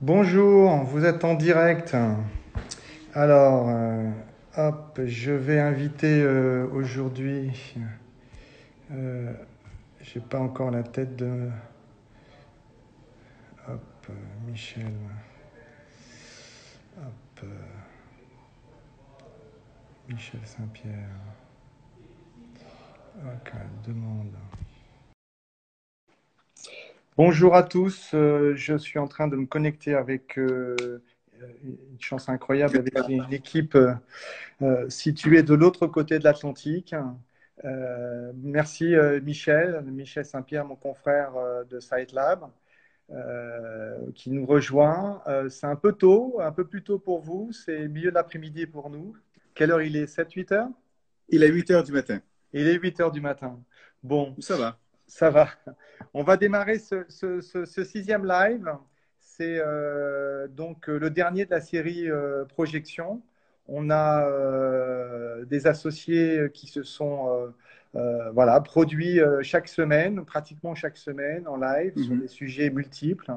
[0.00, 1.96] Bonjour, vous êtes en direct.
[3.14, 4.08] Alors, euh,
[4.56, 7.50] hop, je vais inviter euh, aujourd'hui.
[8.92, 9.32] Euh,
[10.02, 11.50] J'ai pas encore la tête de.
[13.68, 14.06] Hop,
[14.46, 14.92] Michel.
[16.98, 17.40] Hop.
[17.42, 17.46] euh,
[20.08, 21.08] Michel Saint-Pierre.
[23.16, 23.52] Ok,
[23.86, 24.32] demande.
[27.18, 30.76] Bonjour à tous, euh, je suis en train de me connecter avec euh,
[31.64, 33.92] une chance incroyable avec une équipe euh,
[34.62, 36.94] euh, située de l'autre côté de l'Atlantique.
[37.64, 42.44] Euh, merci euh, Michel, Michel Saint-Pierre, mon confrère euh, de SiteLab,
[43.10, 45.20] euh, qui nous rejoint.
[45.26, 48.66] Euh, c'est un peu tôt, un peu plus tôt pour vous, c'est milieu de l'après-midi
[48.66, 49.16] pour nous.
[49.56, 50.06] Quelle heure il est?
[50.06, 50.68] 7-8 heures?
[51.30, 52.20] Il est 8 heures du matin.
[52.52, 53.58] Il est 8 heures du matin.
[54.04, 54.78] Bon, Ça va.
[55.08, 55.48] Ça va.
[56.14, 58.70] On va démarrer ce, ce- ce- ce sixième live.
[59.20, 63.22] C'est euh, donc euh, le dernier de la série euh, Projection.
[63.68, 67.52] On a euh, des associés qui se sont
[68.32, 72.20] voilà, produits chaque semaine, pratiquement chaque semaine en live sur Mhm.
[72.22, 73.32] des sujets multiples.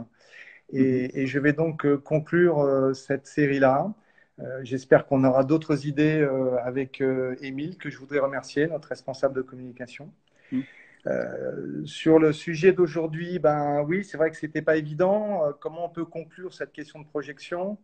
[0.73, 3.94] Et, et je vais donc conclure cette série-là.
[4.64, 6.28] J'espère qu'on aura d'autres idées
[6.64, 7.02] avec
[7.42, 10.12] Émile, que je voudrais remercier, notre responsable de communication.
[10.52, 10.81] Mhm.
[11.08, 15.48] Euh, sur le sujet d'aujourd'hui, ben oui, c'est vrai que c'était pas évident.
[15.48, 17.80] Euh, comment on peut conclure cette question de projection?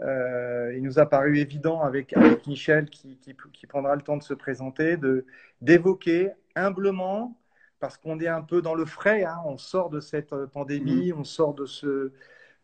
[0.00, 4.16] Euh, il nous a paru évident avec, avec Michel, qui, qui, qui prendra le temps
[4.16, 5.26] de se présenter, de
[5.60, 7.38] d'évoquer humblement,
[7.80, 11.24] parce qu'on est un peu dans le frais, hein, on sort de cette pandémie, on
[11.24, 12.12] sort de ce,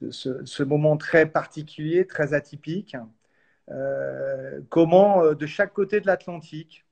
[0.01, 2.97] de ce, ce moment très particulier, très atypique.
[4.69, 6.85] Comment, de chaque côté de l'Atlantique,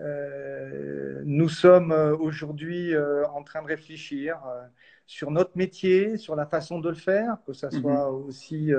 [0.00, 4.62] euh, nous sommes euh, aujourd'hui euh, en train de réfléchir euh,
[5.06, 8.72] sur notre métier, sur la façon de le faire, que ce soit aussi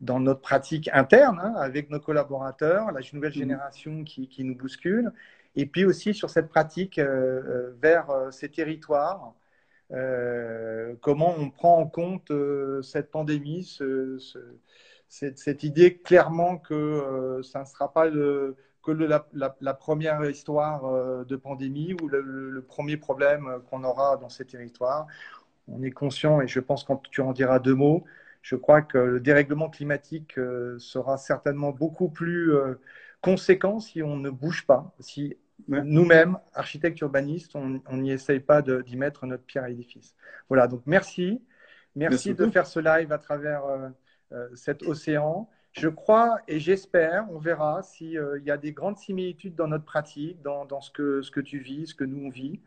[0.00, 3.38] dans notre pratique interne hein, avec nos collaborateurs, la nouvelle Mhm.
[3.38, 5.12] génération qui, qui nous bouscule,
[5.56, 6.98] et puis aussi sur cette pratique
[7.82, 9.34] vers ces territoires.
[11.00, 12.32] Comment on prend en compte
[12.82, 14.38] cette pandémie, ce- ce-
[15.08, 18.56] cette, cette idée clairement que ça ne sera pas le,
[18.88, 23.84] que le- la, la- la première histoire euh, de pandémie ou le, premier problème qu'on
[23.84, 25.06] aura dans ces territoires.
[25.68, 28.04] On est conscient, et je pense que tu en diras deux mots,
[28.42, 32.74] je crois que le dérèglement climatique euh, sera certainement beaucoup plus euh,
[33.20, 35.36] conséquent si on ne bouge pas, si
[35.68, 35.82] Ouais.
[35.82, 40.14] nous-mêmes, architectes urbanistes, on n'y essaye pas d'y mettre notre pierre à l'édifice.
[40.48, 41.42] Voilà, donc merci.
[41.96, 42.52] Merci Merci de beaucoup.
[42.52, 43.88] faire ce live à travers euh,
[44.32, 45.48] euh, cet océan.
[45.78, 50.40] Je crois et j'espère, on verra s'il y a des grandes similitudes dans notre pratique,
[50.42, 52.60] dans, ce, que, tu vis, ce que nous on vit.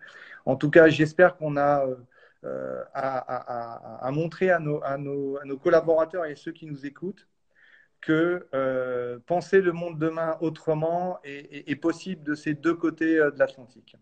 [0.46, 1.96] En tout cas, j'espère qu'on a euh,
[2.44, 6.86] euh, à, à- à- à montrer à nos, à, à collaborateurs et ceux qui nous
[6.86, 7.28] écoutent
[8.02, 13.38] que euh, penser le monde demain autrement est, possible de ces deux côtés euh, de
[13.38, 13.96] l'Atlantique.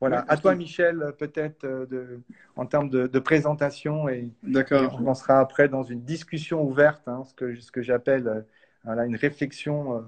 [0.00, 0.54] Voilà, Ouais, à toi.
[0.54, 2.20] Michel, peut-être euh, de-
[2.54, 4.96] en termes de, de présentation et, D'accord.
[5.00, 8.40] on lancera après dans une discussion ouverte, hein, ce que, ce que j'appelle euh,
[8.84, 9.96] voilà, une réflexion.
[9.98, 10.00] euh,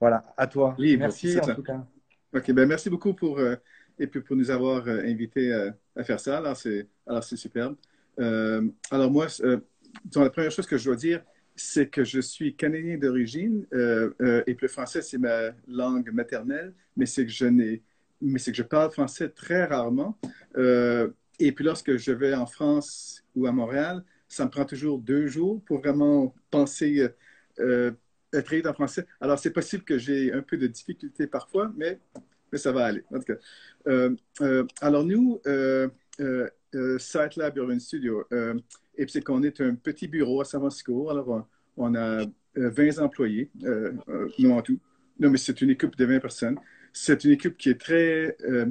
[0.00, 0.74] voilà, à toi.
[0.78, 1.84] Libre, Merci en tout cas.
[2.34, 3.54] OK, ben merci beaucoup pour, euh,
[3.98, 5.52] et puis pour nous avoir euh, invités
[5.94, 6.38] à faire ça.
[6.38, 7.76] Alors, c'est, alors, c'est superbe.
[8.18, 11.22] Alors, moi, la première chose que je dois dire,
[11.56, 17.06] c'est que je suis canadien d'origine et puis le français, c'est ma langue maternelle, mais
[17.06, 17.82] c'est que je n'ai,
[18.24, 20.18] mais c'est que je parle français très rarement.
[20.56, 21.08] Euh,
[21.38, 25.26] et puis lorsque je vais en France ou à Montréal, ça me prend toujours deux
[25.26, 27.08] jours pour vraiment penser,
[27.60, 27.92] euh,
[28.32, 29.06] être en français.
[29.20, 32.00] Alors, c'est possible que j'ai un peu de difficulté parfois, mais,
[32.50, 33.04] mais ça va aller.
[33.12, 33.38] En tout cas.
[33.86, 35.88] Euh, euh, alors, nous, euh,
[36.98, 38.24] Site Lab Urban Studio,
[38.96, 41.10] et puis c'est qu'on est un petit bureau à San Francisco.
[41.10, 41.46] Alors,
[41.76, 43.50] on, a euh, 20 employés,
[44.38, 44.78] non en tout.
[45.20, 46.58] Non, mais c'est une équipe de 20 personnes.
[46.96, 48.66] C'est une équipe qui est très euh,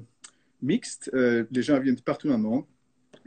[0.62, 1.12] mixte.
[1.14, 2.64] Euh, les gens viennent de partout dans le monde,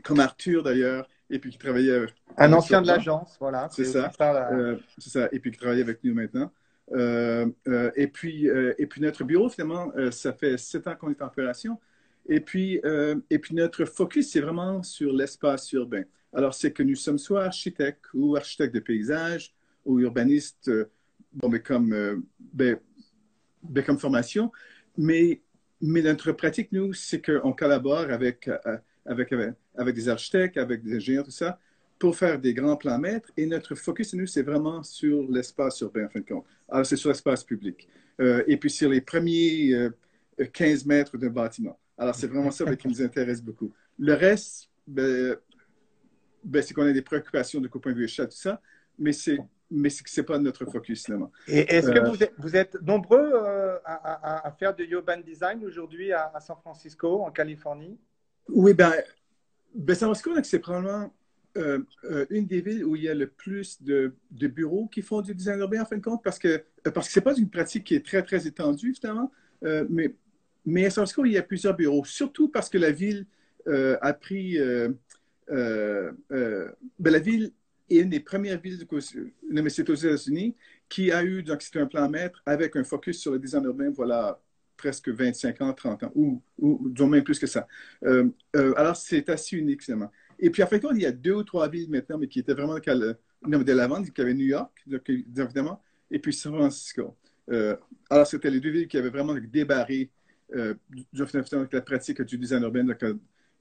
[0.03, 3.69] comme Arthur d'ailleurs, et puis qui travaillait avec Un ancien de l'agence, voilà.
[3.71, 4.11] C'est ça.
[4.19, 6.51] la- Euh, c'est ça, et puis qui travaille avec nous maintenant.
[6.95, 11.79] Et, puis, et puis notre bureau, finalement, ça fait sept ans qu'on est en opération.
[12.29, 12.81] Et puis,
[13.31, 16.05] et puis notre focus, c'est vraiment sur l'espace urbain.
[16.33, 19.53] Alors, c'est que nous sommes soit architectes ou architectes de paysage
[19.85, 20.71] ou urbanistes,
[21.33, 22.23] bon, mais comme,
[22.53, 22.79] ben,
[23.63, 24.53] ben, comme formation.
[24.97, 25.43] Mais,
[25.81, 28.59] mais notre pratique, nous, c'est qu'on collabore avec, euh,
[29.05, 31.59] avec, avec, avec des architectes, avec des ingénieurs, tout ça,
[31.99, 33.31] pour faire des grands plans maîtres.
[33.37, 36.45] Et notre focus, nous, c'est vraiment sur l'espace urbain, en fin de compte.
[36.69, 37.89] Alors, c'est sur l'espace public.
[38.21, 39.91] Euh, et puis sur les premiers euh,
[40.53, 41.79] 15 mètres d'un bâtiment.
[41.99, 43.73] Alors, c'est vraiment ça qui nous intéresse beaucoup.
[43.99, 45.37] Le reste, ben,
[46.45, 48.61] ben, c'est qu'on a des préoccupations de de vue échelle, tout ça.
[48.99, 49.39] mais c'est
[49.71, 51.33] mais ce n'est pas notre focus finalement.
[51.49, 53.33] Et est-ce que vous êtes, vous êtes nombreux
[53.85, 57.99] à, à, faire du urban design aujourd'hui à, San Francisco, en Californie?
[58.49, 58.93] Oui, ben,
[59.75, 61.13] ben San Francisco, c'est probablement
[61.57, 65.03] euh, euh, une des villes où il y a le plus de, de, bureaux qui
[65.03, 66.49] font du design urbain, en fin de compte, parce que
[66.87, 69.33] euh, parce que c'est pas une pratique qui est très, très étendue, finalement.
[69.63, 70.15] mais,
[70.65, 73.27] mais à San Francisco, il y a plusieurs bureaux, surtout parce que la ville
[73.67, 74.59] a pris...
[75.49, 76.15] ben,
[77.01, 77.53] la ville
[77.89, 78.87] est une des premières villes
[79.51, 80.55] mais c'est aux États-Unis
[80.89, 83.91] qui a eu, donc c'était un plan maître avec un focus sur le design urbain,
[83.91, 84.41] voilà,
[84.77, 87.67] presque 25 ans, 30 ans, ou, ou, même plus que ça.
[88.53, 90.11] alors, c'est assez unique, finalement.
[90.39, 92.55] Et puis, en fait, il y a deux ou trois villes maintenant, mais qui étaient
[92.55, 92.75] vraiment
[93.65, 94.03] de l'avant.
[94.03, 97.17] Il y avait New York, évidemment, et puis San Francisco.
[97.51, 97.77] Euh,
[98.11, 100.11] alors, c'était les deux villes qui avaient vraiment débarré
[100.55, 100.75] euh,
[101.73, 102.87] la pratique du design urbain.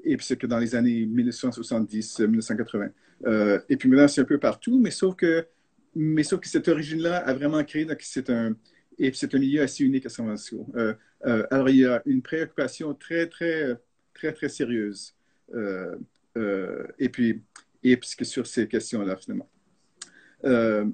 [0.05, 2.91] Et puis, c'est que dans les années 1970-1980.
[3.25, 5.45] Euh, et puis maintenant, c'est un peu partout, mais sauf que,
[5.95, 8.55] mais sauf que cette origine-là a vraiment créé, donc c'est un,
[8.97, 10.67] et c'est un milieu assez unique à San Francisco.
[10.75, 10.93] Euh,
[11.49, 13.75] alors, il y a une préoccupation très, très,
[14.13, 15.15] très, très sérieuse
[16.37, 17.41] euh, et puis,
[17.83, 19.49] et puis sur ces questions-là, finalement.
[20.43, 20.85] Euh,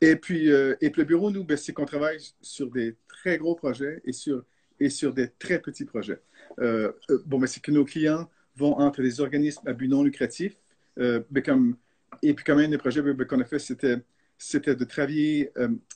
[0.00, 3.38] et, puis, euh, et puis, le bureau, nous, ben, c'est qu'on travaille sur des très
[3.38, 4.44] gros projets et sur,
[4.78, 6.20] et sur des très petits projets.
[6.58, 10.56] bon, ben, c'est que nos clients vont entre des organismes à but non lucratif.
[10.96, 11.76] Ben, comme,
[12.22, 13.98] et puis, quand même, les projets ben, qu'on a fait, c'était,
[14.38, 15.52] c'était de travailler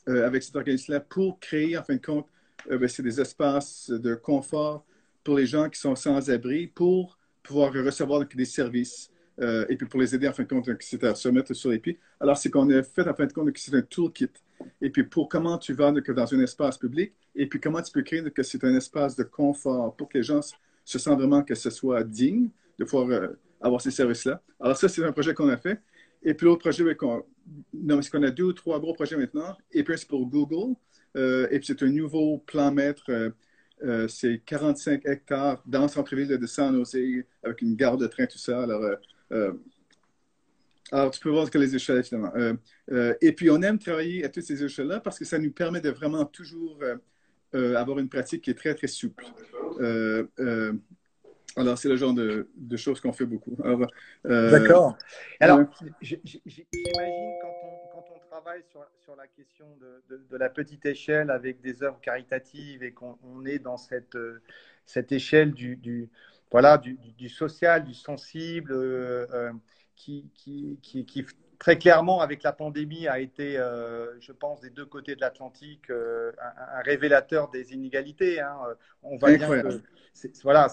[0.06, 2.26] avec cet organisme-là pour créer, en fin de compte,
[2.88, 4.84] c'est des espaces de confort
[5.24, 9.10] pour les gens qui sont sans abri, pour pouvoir recevoir des services
[9.40, 11.70] euh, et puis pour les aider en fin de compte, c'est à se mettre sur
[11.70, 11.98] les pieds.
[12.18, 14.28] Alors, c'est qu'on a fait en fin de compte que c'est un toolkit.
[14.82, 18.02] Et puis pour comment tu vas dans un espace public et puis comment tu peux
[18.02, 20.40] créer que c'est un espace de confort pour que les gens
[20.90, 22.48] se sentent vraiment que ce soit digne
[22.78, 23.28] de pouvoir euh,
[23.60, 24.42] avoir ces services-là.
[24.58, 25.80] Alors ça, c'est un projet qu'on a fait.
[26.22, 27.24] Et puis l'autre projet, qu'on
[27.72, 29.56] qu'on a deux ou trois gros projets maintenant.
[29.72, 30.74] Et puis c'est pour Google.
[31.16, 33.04] Euh, et puis c'est un nouveau plan maître
[33.82, 38.26] euh, c'est 45 hectares dans le centre-ville de San Jose, avec une gare de train,
[38.26, 38.62] tout ça.
[38.62, 38.82] Alors,
[40.92, 42.32] alors tu peux voir que les échelles, finalement.
[43.22, 45.88] et puis, on aime travailler à toutes ces échelles-là parce que ça nous permet de
[45.88, 46.78] vraiment toujours
[47.52, 49.24] avoir une pratique qui est très, très souple.
[51.56, 53.56] alors, c'est le genre de, choses qu'on fait beaucoup.
[54.24, 54.96] D'accord.
[55.40, 55.60] Alors,
[56.00, 56.64] j'imagine
[57.42, 57.60] quand
[58.30, 62.92] travaille sur, sur la question de, de, la petite échelle avec des œuvres caritatives et
[62.92, 64.40] qu'on est dans cette, euh,
[64.86, 66.08] cette échelle du, du
[66.50, 69.52] voilà, du, du, social, du sensible, euh, euh,
[69.94, 71.26] qui, qui, qui, qui,
[71.60, 76.82] très clairement, avec la pandémie, a été, je pense, des deux côtés de l'Atlantique, un,
[76.82, 78.40] révélateur des inégalités.
[78.40, 78.56] Hein.
[79.02, 79.80] On voit bien que
[80.42, 80.68] voilà,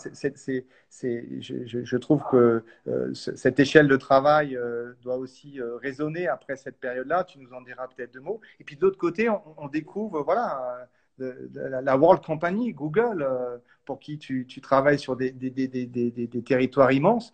[1.01, 6.79] je, trouve que euh, cette échelle de travail euh, doit aussi euh, résonner après cette
[6.79, 7.23] période-là.
[7.23, 8.41] Tu nous en diras peut-être deux mots.
[8.59, 10.87] Et puis de l'autre côté, on, découvre voilà,
[11.17, 13.27] la World Company, Google,
[13.85, 17.31] pour qui tu, tu, travailles sur des, des, des, des territoires immenses.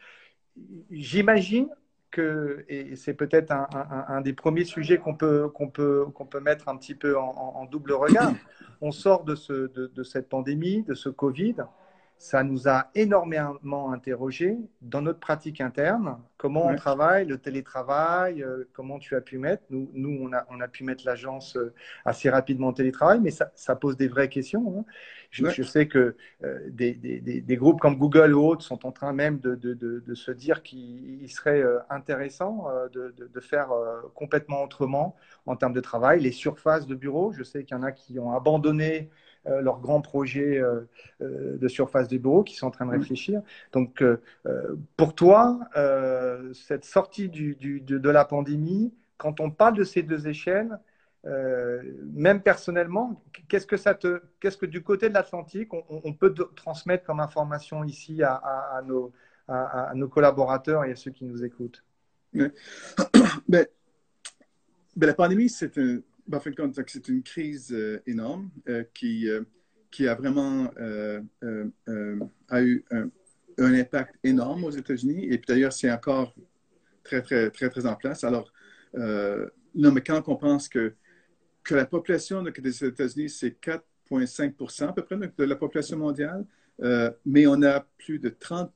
[0.92, 1.70] J'imagine
[2.20, 6.78] et c'est peut-être un, des premiers sujets qu'on peut, qu'on peut, qu'on peut mettre un
[6.78, 8.34] petit peu en, double regard,
[8.82, 9.54] on sort de, ce,
[9.88, 11.56] de cette pandémie, de ce Covid
[12.18, 18.70] ça nous a énormément interrogé dans notre pratique interne, comment on travaille, le télétravail, euh,
[18.74, 19.64] comment tu as pu mettre.
[19.70, 21.74] Nous, nous on, a, on a pu mettre l'agence euh,
[22.06, 24.80] assez rapidement en télétravail, mais ça, ça pose des vraies questions.
[24.80, 24.86] Hein.
[25.32, 29.14] Je, sais que euh, des, des, des, groupes comme Google ou autres sont en train
[29.14, 33.70] même de, de, de, se dire qu'il serait intéressant de, faire
[34.14, 35.16] complètement autrement
[35.46, 36.20] en termes de travail.
[36.22, 39.10] Les surfaces de bureaux, je sais qu'il y en a qui ont abandonné
[39.46, 40.88] euh, leurs grands projets euh,
[41.22, 43.00] euh, de surface de bureau qui sont en train de mm.
[43.00, 43.42] réfléchir.
[43.74, 44.04] Donc,
[44.96, 45.60] pour toi,
[46.54, 50.80] cette sortie du, de, la pandémie, quand on parle de ces deux échelles,
[51.26, 57.06] même personnellement, qu'est-ce que ça te, qu'est-ce que du côté de l'Atlantique, on, peut transmettre
[57.06, 59.12] comme information ici à, à, nos,
[59.48, 61.84] à, nos, collaborateurs et à ceux qui nous écoutent?
[63.48, 63.66] Ben,
[64.96, 66.42] ben, La pandémie, c'est un, ben,
[66.88, 69.44] c'est une crise euh, énorme euh, qui, euh,
[69.92, 70.72] qui a vraiment
[72.50, 73.10] a eu un,
[73.58, 75.26] impact énorme aux États-Unis.
[75.26, 76.34] Et puis d'ailleurs, c'est encore
[77.04, 78.24] très, très, très, très en place.
[78.24, 78.52] Alors,
[78.96, 80.96] non, mais quand on pense que,
[81.64, 86.46] que la population des États-Unis, c'est 4,5% à peu près de la population mondiale,
[87.26, 88.72] mais on a plus de 30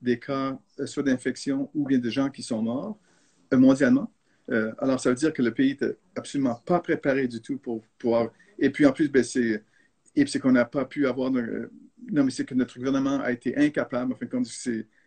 [0.00, 2.98] des cas soit d'infection ou bien de gens qui sont morts
[3.52, 4.10] mondialement.
[4.50, 7.82] Euh, alors, ça veut dire que le pays n'était absolument pas préparé du tout pour
[7.98, 8.30] pouvoir.
[8.58, 9.62] Et puis, en plus, ben, c'est,
[10.40, 11.30] qu'on n'a pas pu avoir.
[11.30, 14.12] non, mais c'est que notre gouvernement a été incapable.
[14.12, 14.26] Enfin,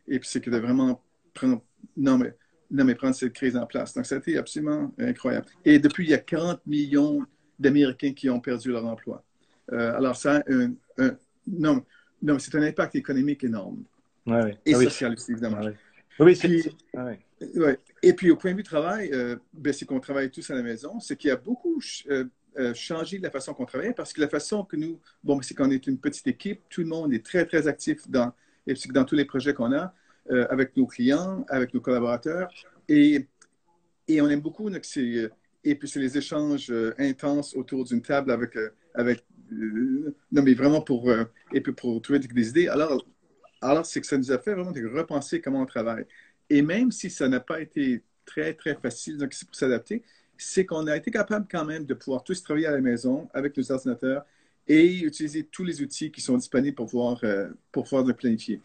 [0.08, 1.02] et puis, c'est que de vraiment
[1.34, 1.64] prendre.
[1.98, 2.36] Non, mais
[2.72, 3.94] non, mais prendre cette crise en place.
[3.94, 5.46] Donc, ça a été absolument incroyable.
[5.66, 7.24] Et depuis, il y a 40 millions
[7.60, 9.24] d'Américains qui ont perdu leur emploi.
[9.72, 10.74] Euh, alors, ça a un,
[11.48, 11.84] non,
[12.22, 13.84] non c'est un impact économique énorme.
[14.26, 15.60] Ouais, Et ah social aussi, évidemment.
[16.20, 16.72] Oui, c'est.
[18.02, 20.64] Et puis, au point de vue travail, euh, ben, c'est qu'on travaille tous à la
[20.64, 21.00] maison.
[21.00, 24.30] C'est qu'il y a beaucoup euh, changé de la façon qu'on travaille parce que la
[24.30, 27.46] façon que nous, bon, c'est qu'on est une petite équipe, tout le monde est très,
[27.46, 28.34] très actif dans,
[28.90, 29.94] dans tous les projets qu'on a.
[30.32, 32.50] Euh, avec nos clients, avec nos collaborateurs.
[32.88, 33.28] Et,
[34.08, 35.30] et on aime beaucoup euh,
[35.66, 38.58] et puis c'est les échanges euh, intenses autour d'une table avec,
[38.94, 41.12] avec non mais vraiment pour,
[41.52, 42.70] et puis pour trouver des idées.
[42.70, 43.06] Alors,
[43.62, 46.06] alors c'est que ça nous a fait vraiment repenser comment on travaille.
[46.54, 50.04] Et même si ça n'a pas été très, très facile, donc c'est pour s'adapter,
[50.38, 53.58] c'est qu'on a été capable quand même de pouvoir tous travailler à la maison avec
[53.58, 54.24] nos ordinateurs
[54.68, 57.20] et utiliser tous les outils qui sont disponibles pour pouvoir,
[57.72, 58.62] pour pouvoir nous planifier.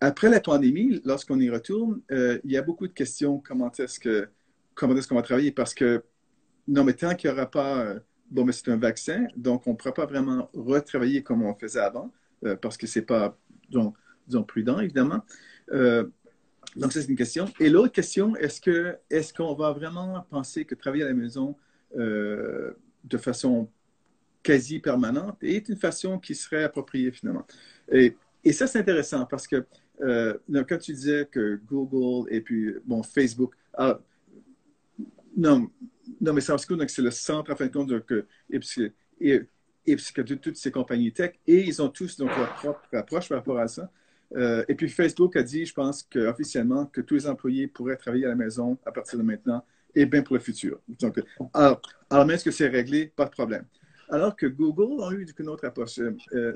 [0.00, 3.82] Après la pandémie, lorsqu'on y retourne, euh, il y a beaucoup de questions comment est-ce
[3.82, 5.50] est-ce qu'on va travailler?
[5.50, 6.04] Parce que
[6.68, 7.98] non, mais tant qu'il n'y aura pas euh,
[8.30, 11.80] bon, mais c'est un vaccin, donc on ne pourra pas vraiment retravailler comme on faisait
[11.80, 12.12] avant
[12.44, 13.36] euh, parce que c'est pas
[13.68, 15.22] disons, prudent évidemment.
[16.76, 17.46] Donc ça c'est une question.
[17.60, 21.56] Et l'autre question, est-ce que est-ce qu'on va vraiment penser que travailler à la maison
[21.94, 23.68] de façon
[24.42, 27.46] quasi permanente est une façon qui serait appropriée finalement?
[27.90, 28.16] Et,
[28.52, 29.64] ça, c'est intéressant parce que
[30.00, 34.00] euh, quand tu disais que Google et puis bon, Facebook, ah,
[35.36, 35.70] non,
[36.20, 38.26] non, mais c'est le centre, en fin de compte, de,
[39.20, 39.42] et,
[39.86, 43.58] et, toutes ces compagnies tech, et ils ont tous donc, leur propre approche par rapport
[43.58, 43.90] à ça.
[44.36, 48.24] Euh, et puis Facebook a dit, je pense officiellement, que tous les employés pourraient travailler
[48.24, 50.80] à la maison à partir de maintenant et bien pour le futur.
[51.00, 51.20] Donc,
[51.52, 53.64] alors, alors même que c'est réglé, pas de problème.
[54.08, 55.98] Alors que Google a eu une autre approche.
[55.98, 56.52] Euh,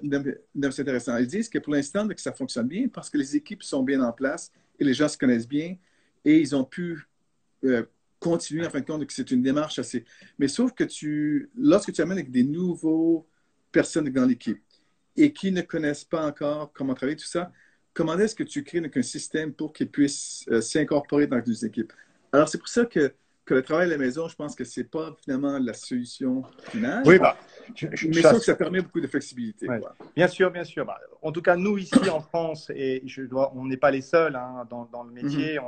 [0.71, 1.17] c'est intéressant.
[1.17, 4.03] Ils disent que pour l'instant, que ça fonctionne bien parce que les équipes sont bien
[4.03, 5.77] en place et les gens se connaissent bien
[6.25, 7.07] et ils ont pu
[7.65, 7.85] euh,
[8.21, 10.05] continuer en fin de compte que c'est une démarche assez.
[10.39, 13.27] Mais sauf que tu, lorsque tu amènes avec des nouveaux
[13.73, 14.63] personnes dans l'équipe
[15.17, 17.53] et qui ne connaissent pas encore comment travailler, tout ça,
[17.97, 21.93] comment est-ce que tu crées un système pour qu'ils puissent euh, s'incorporer dans les équipes?
[22.31, 23.15] Alors, c'est pour ça que
[23.47, 26.43] que le travail à la maison, je pense que ce n'est pas finalement la solution
[26.69, 27.05] finale.
[27.07, 27.37] Oui, bah,
[28.09, 29.69] mais ça, ça permet beaucoup de flexibilité.
[30.17, 30.85] Bien sûr, bien sûr.
[30.85, 34.01] Bah, en tout cas, nous ici en France, et je dois, on n'est pas les
[34.01, 35.65] seuls hein, dans, dans, le métier, mhm.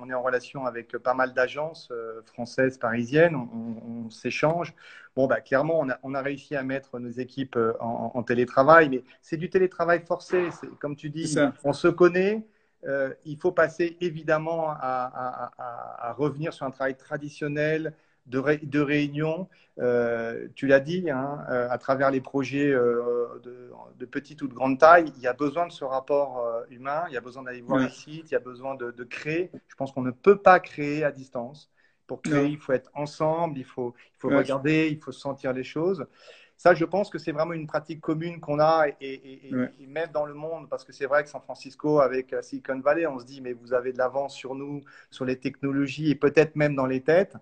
[0.00, 4.74] on, est en relation avec pas mal d'agences euh, françaises, parisiennes, on, s'échange.
[5.14, 8.22] Bon, bah, clairement, on a, on a, réussi à mettre nos équipes euh, en, en
[8.24, 10.48] télétravail, mais c'est du télétravail forcé.
[10.80, 12.44] Comme tu dis, on se connaît.
[12.86, 17.94] Euh, il faut passer évidemment à, revenir sur un travail traditionnel
[18.26, 19.48] de, de réunion.
[19.78, 24.78] Euh, tu l'as dit, hein, euh, à travers les projets de, petite ou de grande
[24.78, 27.78] taille, il y a besoin de ce rapport humain, il y a besoin d'aller voir
[27.78, 29.50] les sites, il y a besoin de, créer.
[29.68, 31.70] Je pense qu'on ne peut pas créer à distance.
[32.06, 35.62] Pour créer, il faut être ensemble, il faut, il faut regarder, il faut sentir les
[35.62, 36.06] choses.
[36.60, 39.50] Ça, je pense que c'est vraiment une pratique commune qu'on a et,
[39.88, 43.06] même dans le monde, parce que c'est vrai que San Francisco, avec euh, Silicon Valley,
[43.06, 46.56] on se dit, mais vous avez de l'avance sur nous, sur les technologies et peut-être
[46.56, 47.34] même dans les têtes.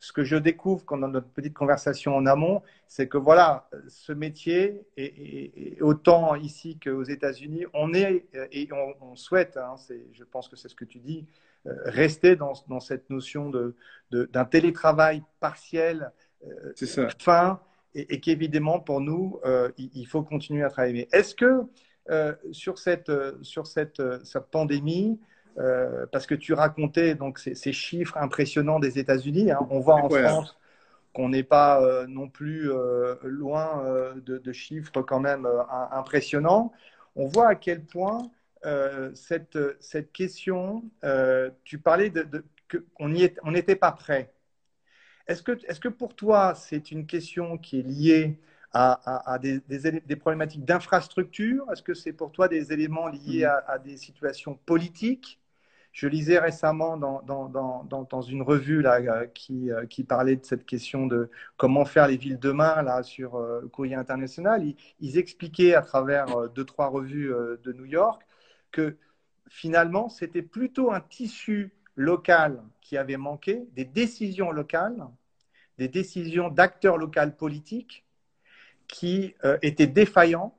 [0.00, 4.14] Ce que je découvre quand dans notre petite conversation en amont, c'est que voilà, ce
[4.14, 9.74] métier, et, autant ici qu'aux États-Unis, on est euh, et on, souhaite, hein,
[10.14, 11.26] je pense que c'est ce que tu dis,
[11.66, 13.74] euh, rester dans, dans cette notion d'un
[14.12, 16.10] de, d'un télétravail partiel,
[17.18, 17.60] fin,
[17.94, 21.08] et, qu'évidemment, pour nous, euh, il, faut continuer à travailler.
[21.12, 21.62] Est-ce que
[22.10, 25.18] euh, sur cette, euh, sur cette, cette pandémie,
[26.12, 30.58] parce que tu racontais donc ces, chiffres impressionnants des États-Unis, hein, on voit en France
[31.12, 32.70] qu'on n'est pas non plus
[33.22, 33.84] loin
[34.16, 35.46] de, chiffres quand même
[35.90, 36.72] impressionnants.
[37.16, 38.30] On voit à quel point
[39.12, 40.84] cette, cette question,
[41.64, 42.44] tu parlais de, de
[42.94, 43.10] qu'on
[43.50, 44.32] n'était pas prêt.
[45.26, 48.38] Est-ce que, est que, pour toi, c'est une question qui est liée
[48.72, 51.70] à, des, des, problématiques d'infrastructure?
[51.70, 53.62] Est-ce que c'est pour toi des éléments liés mm.
[53.66, 55.38] à, des situations politiques?
[55.92, 60.36] Je lisais récemment dans, dans, dans, dans, une revue là, euh, qui, euh, qui, parlait
[60.36, 64.64] de cette question de comment faire les villes demain là, sur le euh, Courrier International.
[65.00, 67.30] Ils, expliquaient à travers deux, trois revues
[67.62, 68.22] de New York
[68.70, 68.96] que
[69.50, 75.06] finalement, c'était plutôt un tissu local qui avait manqué, des décisions locales,
[75.78, 78.04] des décisions d'acteurs locaux politiques
[78.88, 80.56] qui euh, étaient défaillants,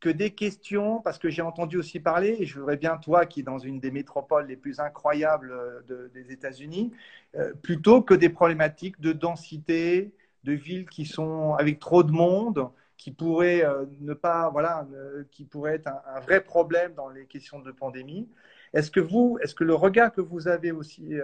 [0.00, 3.40] que des questions, parce que j'ai entendu aussi parler, et je voudrais bien toi qui
[3.40, 6.92] es dans une des métropoles les plus incroyables euh, des États-Unis,
[7.36, 12.68] euh, plutôt que des problématiques de densité, de villes qui sont avec trop de monde,
[12.96, 13.64] qui pourraient
[14.00, 14.86] ne pas, voilà,
[15.32, 18.28] qui pourraient être un, vrai problème dans les questions de pandémie.
[18.72, 21.14] Est-ce que vous, est-ce que le regard que vous avez aussi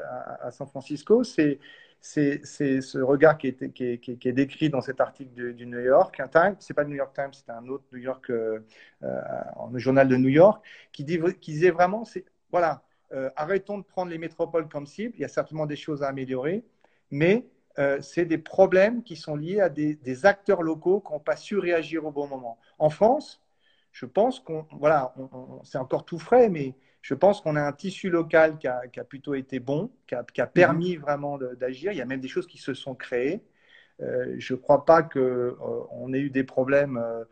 [0.41, 1.59] à, San Francisco, c'est
[2.01, 6.91] ce regard qui est, décrit dans cet article du, New York Times, c'est pas le
[6.91, 8.61] New York Times, c'est un autre New York, euh,
[9.03, 12.05] euh journal de New York, qui, dit, qui disait vraiment,
[12.51, 15.15] voilà, euh, arrêtons de prendre les métropoles comme cible.
[15.17, 16.65] Il y a certainement des choses à améliorer,
[17.11, 17.47] mais
[18.01, 21.59] c'est des problèmes qui sont liés à des, des acteurs locaux qui n'ont pas su
[21.59, 22.59] réagir au bon moment.
[22.81, 23.41] En France,
[23.93, 25.15] je pense qu'on, voilà,
[25.65, 29.01] c'est encore tout frais, mais je pense qu'on a un tissu local qui a, qui
[29.01, 31.03] a plutôt été bon, qui a, qui a permis mhm.
[31.03, 31.93] vraiment d'agir.
[31.93, 33.43] Il y a même des choses qui se sont créées.
[34.01, 36.97] Euh, je ne crois pas qu'on euh, ait eu des problèmes.
[36.99, 37.25] Euh,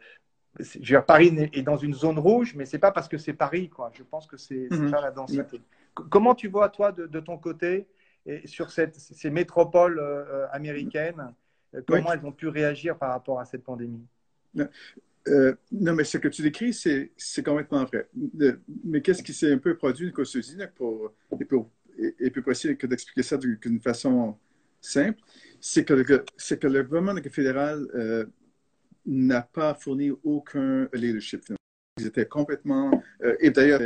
[0.58, 3.18] je veux dire, Paris est dans une zone rouge, mais ce n'est pas parce que
[3.18, 3.68] c'est Paris.
[3.68, 3.90] Quoi.
[3.94, 5.60] Je pense que c'est mm ça la densité.
[5.94, 7.86] Comment tu vois, toi, de, de ton côté,
[8.24, 10.02] et sur cette, ces métropoles
[10.52, 11.32] américaines,
[11.86, 14.04] comment elles ont pu réagir par rapport à cette pandémie?
[15.28, 17.10] Euh, non, mais ce que tu décris, c'est,
[17.44, 18.08] complètement vrai.
[18.84, 22.86] mais qu'est-ce qui s'est un peu produit souci pour, et, pour, et, plus possible que
[22.86, 24.38] d'expliquer ça d'une façon
[24.80, 25.20] simple,
[25.60, 28.24] c'est que, que le gouvernement fédéral euh,
[29.04, 31.42] n'a pas fourni aucun leadership.
[31.98, 33.80] Ils étaient complètement, euh, et d'ailleurs,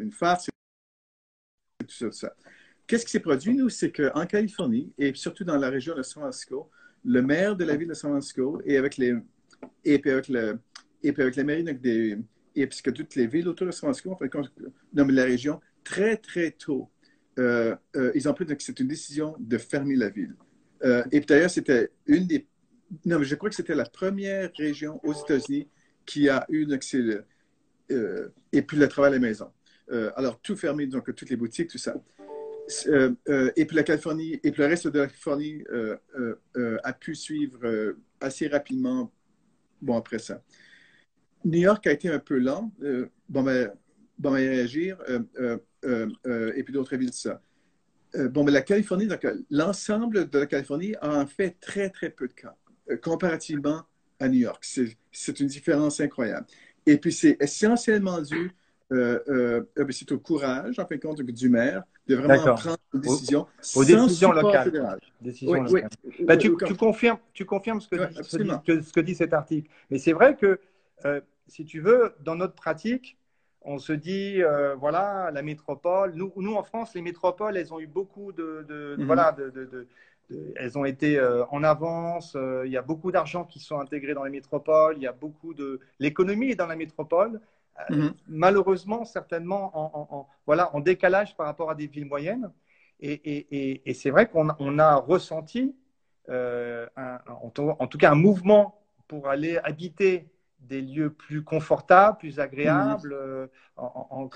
[0.00, 0.48] une farce,
[1.88, 2.34] ça.
[2.86, 6.22] Qu'est-ce qui s'est produit, nous, c'est qu'en Californie, et surtout dans la région de San
[6.22, 6.70] Francisco,
[7.04, 9.14] le maire de la ville de San Francisco, et avec les,
[9.84, 10.58] et puis avec le,
[11.04, 12.18] et puis avec la mairie, donc des,
[12.56, 14.30] et puisque toutes les villes autour de San Francisco, en fait,
[14.92, 16.90] non, mais la région, très, très tôt,
[17.38, 20.34] euh, euh, ils ont pris que c'est une décision de fermer la ville.
[20.84, 22.46] Euh, et d'ailleurs, c'était une des.
[23.04, 25.68] Non, mais je crois que c'était la première région aux États-Unis
[26.06, 27.02] qui a eu accès.
[27.90, 29.50] et puis le travail à la maison.
[30.16, 31.94] alors, tout fermé, donc toutes les boutiques, tout ça.
[32.86, 35.64] et puis la Californie, et puis le reste de la Californie
[36.84, 39.12] a pu suivre assez rapidement,
[39.82, 40.42] bon, après ça.
[41.44, 42.72] New York a été un peu lent.
[42.82, 43.70] Euh, bon, ben,
[44.18, 44.98] bon, ben, réagir.
[45.08, 47.40] Euh, euh, et puis d'autres villes, ça.
[48.14, 49.08] bon, mais la Californie,
[49.50, 52.54] l'ensemble de la Californie a en fait très, très peu de cas
[53.02, 53.82] comparativement
[54.20, 54.64] à New York.
[55.12, 56.46] C'est une différence incroyable.
[56.86, 58.50] Et puis, c'est essentiellement dû
[58.90, 63.46] ben, c'est au courage, en fin de compte, du maire de vraiment prendre une décision
[63.74, 65.00] aux, décisions locales.
[65.20, 65.82] Décision oui,
[66.20, 69.68] ben, tu, tu, confirmes, tu confirmes ce que, dit, ce, que, dit, cet article.
[69.90, 70.58] Mais c'est vrai que
[71.46, 73.18] si tu veux, dans notre pratique,
[73.64, 77.80] on se dit, euh, voilà, la métropole, nous, nous, en France, les métropoles, elles ont
[77.80, 79.06] eu beaucoup de, mhm.
[79.06, 79.88] voilà, de,
[80.56, 84.14] elles ont été euh, en avance, euh, il y a beaucoup d'argent qui sont intégrés
[84.14, 85.80] dans les métropoles, il y a beaucoup de...
[85.98, 87.40] L'économie est dans la métropole,
[87.90, 88.12] mhm.
[88.28, 92.50] malheureusement, certainement, en, voilà, en décalage par rapport à des villes moyennes.
[93.00, 95.74] Et, et, c'est vrai qu'on on a ressenti,
[96.28, 100.26] un, en, tout cas, un mouvement pour aller habiter
[100.68, 103.46] des lieux plus confortables, plus agréables, euh,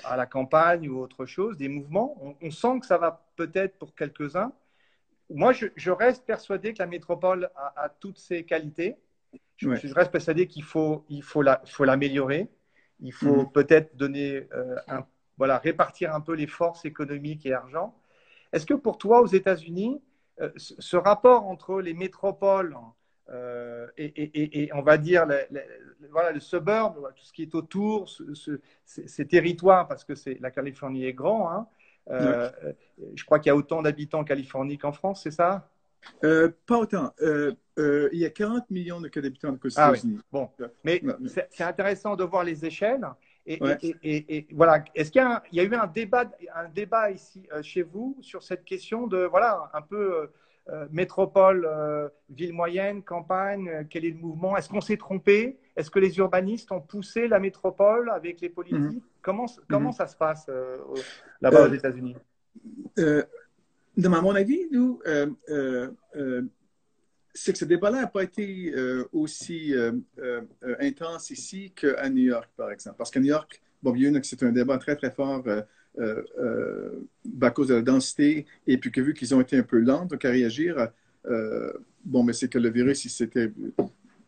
[0.05, 2.17] à la campagne ou autre chose, des mouvements.
[2.41, 4.53] On, sent que ça va peut-être pour quelques-uns.
[5.31, 8.97] Moi, je, reste persuadé que la métropole a, toutes ses qualités.
[9.57, 12.49] Je, reste persuadé qu'il faut, il faut, la, faut l'améliorer.
[13.01, 13.53] Il faut mhm.
[13.53, 17.95] peut-être donner, euh, un, voilà, répartir un peu les forces économiques et argent.
[18.53, 20.01] Est-ce que pour toi, aux États-Unis,
[20.41, 22.77] euh, ce rapport entre les métropoles
[23.31, 25.27] euh, et, on va dire
[26.11, 28.09] voilà, le suburb, tout ce qui est autour,
[28.85, 31.51] ces territoires, parce que la Californie est grand.
[31.51, 31.67] Hein.
[32.11, 32.51] Euh,
[33.15, 35.69] je crois qu'il y a autant d'habitants en Californie qu'en France, c'est ça?
[36.25, 37.13] Euh, Pas autant.
[37.21, 40.21] il y a 40 millions d'habitants aux ah États-Unis.
[40.33, 40.49] Bon,
[40.85, 43.07] mais c'est intéressant de voir les échelles.
[43.45, 48.17] Et, voilà, est-ce qu'il y, y, a eu un débat, un débat ici chez vous
[48.23, 50.31] sur cette question de voilà un peu
[50.91, 54.57] métropole, euh, ville moyenne, campagne, euh, quel est le mouvement?
[54.57, 55.59] Est-ce qu'on s'est trompé?
[55.77, 58.79] Est-ce que les urbanistes ont poussé la métropole avec les politiques?
[58.79, 59.01] Mhm.
[59.23, 59.95] Comment, comment mhm.
[59.95, 60.51] ça se passe
[61.41, 62.17] là-bas aux États-Unis?
[62.97, 65.01] À mon avis, nous,
[67.35, 68.75] c'est que ce débat-là n'a pas été
[69.13, 69.75] aussi
[70.81, 72.97] intense ici qu'à New York, par exemple.
[72.97, 75.45] Parce qu'à New York, bon, c'est un débat très, très fort
[75.99, 76.91] euh, euh,
[77.41, 80.07] à cause de la densité, et puis que vu qu'ils ont été un peu lents
[80.07, 80.89] donc à réagir,
[81.27, 81.73] euh,
[82.05, 83.53] bon, mais c'est que le virus, il s'était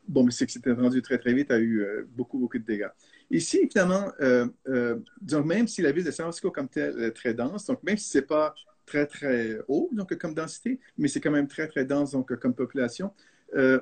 [0.08, 2.88] bon, mais c'est que c'était rendu très, très vite, a eu beaucoup, beaucoup de dégâts.
[3.30, 4.10] Ici, évidemment,
[5.20, 7.96] donc même si la ville de San Francisco comme telle est très dense, donc même
[7.96, 8.54] si c'est pas
[8.84, 12.54] très, très haut, donc comme densité, mais c'est quand même très, très dense, donc comme
[12.54, 13.12] population,
[13.52, 13.80] je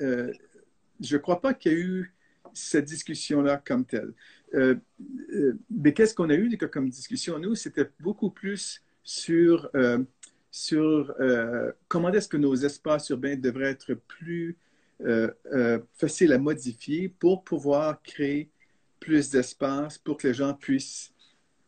[0.00, 2.14] ne crois pas qu'il y ait eu
[2.54, 4.12] cette discussion-là comme telle.
[4.54, 4.76] Euh,
[5.32, 7.54] euh, mais qu'est-ce qu'on a eu comme discussion, nous?
[7.54, 9.98] C'était beaucoup plus sur, euh,
[10.50, 11.14] sur
[11.88, 14.56] comment est-ce que nos espaces urbains devraient être plus
[15.94, 18.50] faciles à modifier pour pouvoir créer
[18.98, 21.12] plus d'espace pour que les gens puissent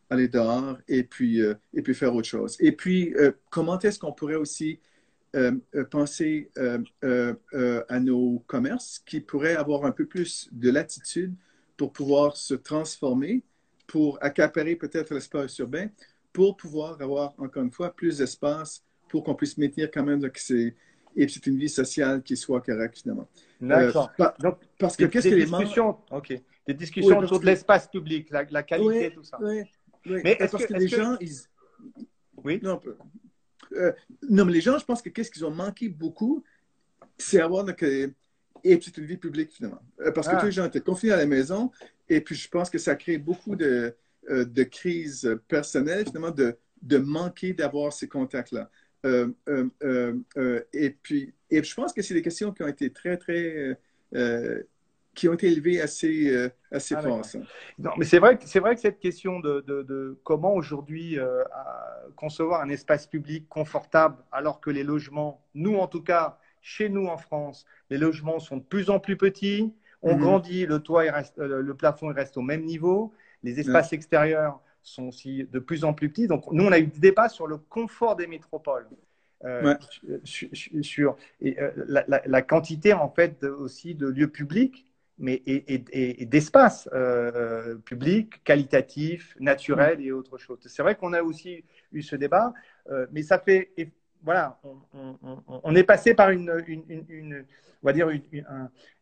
[0.08, 2.56] aller dehors et puis, et puis faire autre chose.
[2.58, 3.14] Et puis,
[3.50, 4.80] comment est-ce qu'on pourrait aussi
[5.90, 11.32] penser à nos commerces qui pourraient avoir un peu plus de latitude
[11.80, 13.42] pour pouvoir se transformer,
[13.86, 15.88] pour accaparer peut-être l'espace urbain,
[16.30, 20.38] pour pouvoir avoir, encore une fois, plus d'espace pour qu'on puisse maintenir quand même que
[20.38, 20.76] c'est
[21.16, 23.26] et c'est une vie sociale qui soit correcte finalement.
[23.62, 24.10] D'accord.
[24.40, 28.62] Donc, parce que qu'est-ce que les discussions, ok, des discussions autour de l'espace public, la,
[28.62, 29.38] qualité, tout ça.
[29.40, 29.62] Oui,
[30.04, 30.20] oui.
[30.22, 31.32] Mais parce que, les gens, ils...
[32.44, 32.60] oui.
[32.62, 32.78] Non,
[33.72, 33.92] euh,
[34.28, 36.44] non, mais les gens, je pense que qu'est-ce qu'ils ont manqué beaucoup,
[37.16, 37.82] c'est avoir donc,
[38.64, 40.40] et c'est une vie publique finalement, euh, parce que ah.
[40.40, 41.70] tous les gens étaient confinés à la maison,
[42.08, 43.94] et puis je pense que ça crée beaucoup de,
[44.30, 48.70] euh, de crises personnelles finalement de, de manquer d'avoir ces contacts-là.
[49.06, 52.92] Euh, euh, euh, et puis, et je pense que c'est des questions qui ont été
[52.92, 53.78] très, très,
[55.14, 57.22] qui ont été élevées assez, assez ah, fort.
[57.78, 61.18] Non, mais c'est vrai, c'est vrai que cette question de, de, comment aujourd'hui
[62.16, 67.06] concevoir un espace public confortable alors que les logements, nous en tout cas, chez nous
[67.06, 70.20] en France, les logements sont de plus en plus petits, on mhm.
[70.20, 74.60] grandit, le toit il reste, le plafond il reste au même niveau, les espaces extérieurs
[74.82, 76.26] sont aussi de plus en plus petits.
[76.26, 78.86] Donc, nous, on a eu des débats sur le confort des métropoles.
[79.46, 79.74] Euh,
[80.22, 81.70] sur, et, euh,
[82.26, 84.84] la, quantité en fait aussi de lieux publics
[85.16, 91.64] mais et, d'espaces euh, publics qualitatifs naturels et autres choses c'est vrai qu'on a aussi
[91.92, 92.52] eu ce débat
[93.12, 93.72] mais ça fait
[94.22, 94.58] voilà,
[94.92, 96.50] on, est passé par une,
[97.82, 98.10] on va dire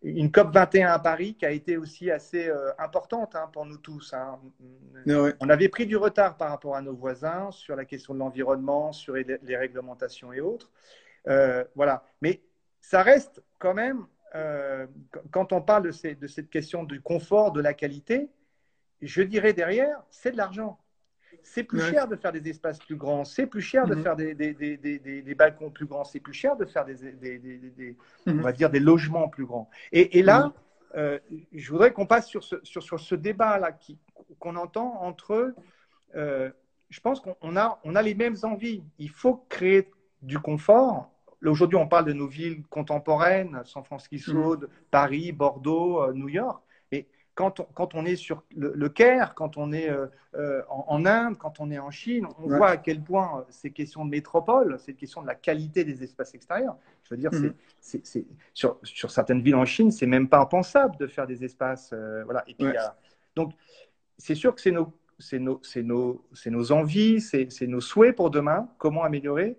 [0.02, 3.78] une, COP 21 à Paris qui a été aussi assez euh, importante hein, pour nous
[3.78, 4.14] tous.
[4.14, 4.38] Hein.
[5.40, 8.92] On avait pris du retard par rapport à nos voisins sur la question de l'environnement,
[8.92, 10.70] sur les, réglementations et autres.
[11.26, 12.40] Euh, voilà, mais
[12.80, 14.86] ça reste quand même, euh,
[15.32, 18.30] quand on parle de, de cette question du confort, de la qualité,
[19.02, 20.78] je dirais derrière, c'est de l'argent.
[21.42, 24.02] C'est plus cher de faire des espaces plus grands, c'est plus cher de mhm.
[24.02, 28.32] faire des, des, des, des, balcons plus grands, c'est plus cher de faire des, on
[28.32, 28.40] mhm.
[28.40, 29.68] va dire des logements plus grands.
[29.92, 30.52] Et, et là, mhm.
[30.96, 31.18] euh,
[31.52, 33.76] je voudrais qu'on passe sur ce, sur, sur ce débat-là
[34.38, 35.54] qu'on entend entre.
[36.14, 36.50] Euh,
[36.90, 38.82] je pense qu'on a, on a les mêmes envies.
[38.98, 39.90] Il faut créer
[40.22, 41.10] du confort.
[41.44, 44.56] Aujourd'hui, on parle de nos villes contemporaines, San Francisco,
[44.90, 46.62] Paris, Bordeaux, euh, New York
[47.38, 51.70] quand on, est sur le, Caire, quand on est euh, euh, en, Inde, quand on
[51.70, 55.22] est en Chine, on voit à quel point euh, ces questions de métropole, ces questions
[55.22, 57.30] de la qualité des espaces extérieurs, je veux dire,
[57.80, 58.24] c'est, mhm.
[58.54, 61.94] sur, certaines villes en Chine, c'est même pas impensable de faire des espaces.
[62.24, 62.42] voilà.
[62.48, 62.66] Et puis,
[63.36, 63.52] donc,
[64.16, 64.92] c'est sûr que c'est nos,
[65.34, 69.56] nos, nos, nos envies, c'est, nos souhaits pour demain, comment améliorer.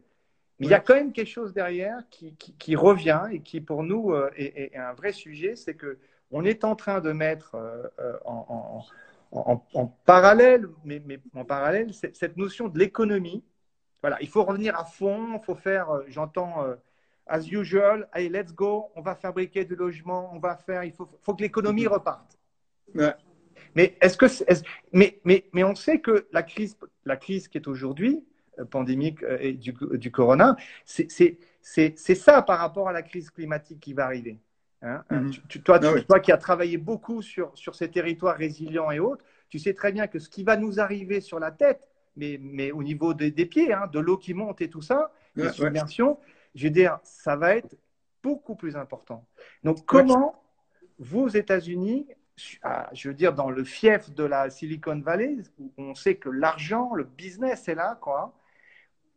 [0.59, 4.13] Mais il y a quand même quelque chose derrière qui, revient et qui, pour nous,
[4.35, 5.97] est un vrai sujet, c'est que
[6.31, 8.17] on est en train de mettre euh, euh,
[9.31, 11.01] en, parallèle, mais,
[11.35, 13.43] en parallèle, cette notion de l'économie.
[14.01, 16.65] Voilà, il faut revenir à fond, il faut faire, euh, j'entends,
[17.27, 21.09] as usual, allez, let's go, on va fabriquer du logement, on va faire, il faut,
[21.21, 21.87] faut que l'économie mm-hmm.
[21.87, 22.37] reparte.
[23.75, 24.25] Mais est-ce que,
[24.93, 28.23] mais, mais, mais on sait que la crise, la crise qui est aujourd'hui,
[28.71, 31.37] pandémique et du, du corona, c'est
[32.15, 34.39] ça par rapport à la crise climatique qui va arriver.
[34.81, 35.33] Hein, hein, mhm.
[35.63, 39.59] toi, ah toi, qui as travaillé beaucoup sur, sur ces territoires résilients et autres, tu
[39.59, 42.83] sais très bien que ce qui va nous arriver sur la tête, mais, mais au
[42.83, 46.17] niveau des, pieds, hein, de l'eau qui monte et tout ça, les submersions,
[46.55, 47.75] je veux dire, ça va être
[48.23, 49.25] beaucoup plus important.
[49.63, 50.43] Donc, comment
[50.97, 52.07] vous, aux États-Unis,
[52.63, 56.29] ah, je veux dire, dans le fief de la Silicon Valley, où on sait que
[56.29, 58.33] l'argent, le business est là, quoi,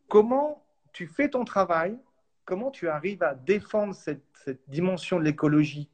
[0.09, 1.99] comment tu fais ton travail
[2.45, 4.23] comment tu arrives à défendre cette,
[4.67, 5.89] dimension de l'écologie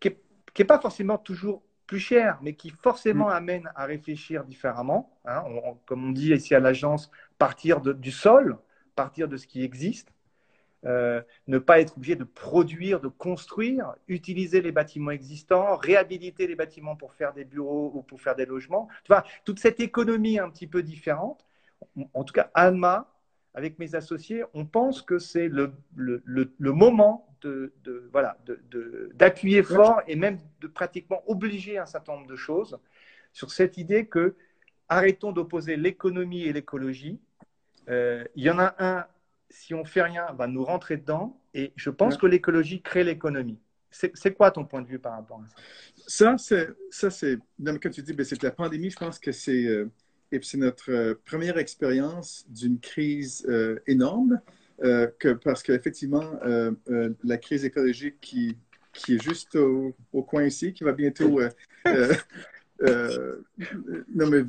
[0.00, 3.32] qui n'est pas forcément toujours plus chère, mais qui forcément mm.
[3.32, 5.18] amène à réfléchir différemment.
[5.26, 5.44] Hein.
[5.84, 8.58] comme on dit ici à l'agence, partir du sol,
[8.94, 10.12] partir de ce qui existe.
[10.84, 16.56] Euh, ne pas être obligé de produire, de construire, utiliser les bâtiments existants, réhabiliter les
[16.56, 18.88] bâtiments pour faire des bureaux ou pour faire des logements.
[19.04, 21.46] Tu vois, toute cette économie un petit peu différente.
[22.14, 23.11] En tout cas, Alma
[23.54, 28.38] avec mes associés, on pense que c'est le, le, le, moment de, de voilà,
[29.14, 32.78] d'appuyer fort et même de pratiquement obliger un certain nombre de choses
[33.32, 34.34] sur cette idée que
[34.88, 37.20] arrêtons d'opposer l'économie et l'écologie.
[37.88, 39.06] Euh, il y en a un,
[39.50, 41.38] si on fait rien, va nous rentrer dedans.
[41.54, 43.58] Et je pense que l'écologie crée l'économie.
[43.90, 45.48] C'est quoi ton point de vue par rapport à
[46.06, 46.36] ça?
[46.38, 49.90] Ça, c'est, comme tu dis, ben, c'est la pandémie, je pense que c'est, euh,
[50.32, 54.40] et c'est notre euh, première expérience d'une crise euh, énorme,
[54.82, 56.24] euh, que, parce qu'effectivement,
[57.22, 58.56] la crise écologique qui,
[59.08, 61.40] est juste au, coin ici, qui va bientôt
[64.14, 64.42] non, mais,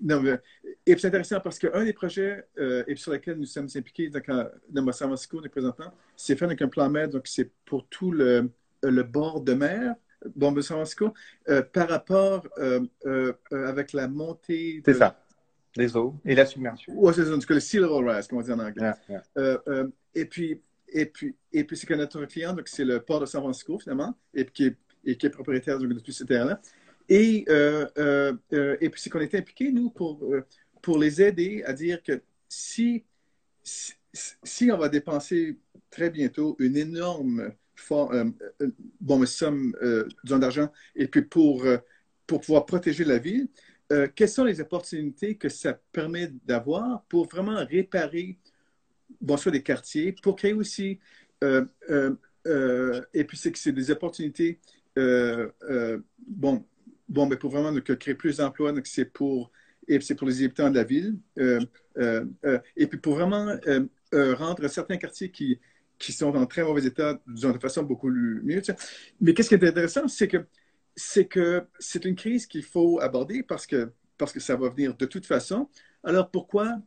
[0.00, 0.38] non, mais,
[0.86, 2.44] et c'est intéressant parce qu'un des projets
[2.86, 6.68] et sur lesquels nous sommes impliqués dans, dans San Francisco présentement, c'est fait avec un
[6.68, 9.96] plan mer, donc c'est pour tout le bord de mer
[10.34, 11.12] bon, San Francisco,
[11.72, 12.46] par rapport
[13.50, 14.82] avec la montée.
[14.84, 15.20] C'est ça
[15.76, 16.92] les eaux et la submersion.
[16.96, 18.92] Oui, c'est ça, le sea level rise, comme on dit en anglais.
[20.14, 20.60] et puis,
[20.94, 23.78] et puis, et puis c'est que notre client, donc c'est le port de San Francisco,
[23.78, 26.60] finalement, et qui est, et qui est propriétaire de tous ces terrains-là.
[27.08, 30.24] Et, euh, euh, euh, et puis c'est qu'on était impliqués, nous, pour,
[30.80, 33.04] pour les aider à dire que si,
[33.62, 35.58] si, on va dépenser
[35.90, 37.52] très bientôt une énorme
[39.00, 39.74] bon, somme
[40.24, 41.64] d'argent, et puis pour,
[42.26, 43.48] pour pouvoir protéger la ville,
[44.14, 48.38] quelles sont les opportunités que ça permet d'avoir pour vraiment réparer
[49.20, 50.98] bon, soit des quartiers, pour créer aussi,
[51.42, 52.14] euh, euh,
[52.46, 54.60] euh, et puis c'est que c'est des opportunités,
[54.96, 56.64] bon,
[57.08, 59.50] bon, mais pour vraiment créer plus d'emplois, donc c'est pour,
[60.16, 63.56] pour les habitants de la ville, et puis pour vraiment
[64.12, 65.58] rendre certains quartiers qui,
[65.98, 68.62] qui sont en très mauvais état, disons, de façon beaucoup mieux.
[69.20, 70.46] Mais qu'est-ce qui est intéressant, c'est que
[70.96, 74.96] c'est que c'est une crise qu'il faut aborder parce que, parce que ça va venir
[74.96, 75.68] de toute façon.
[76.04, 76.78] Alors pourquoi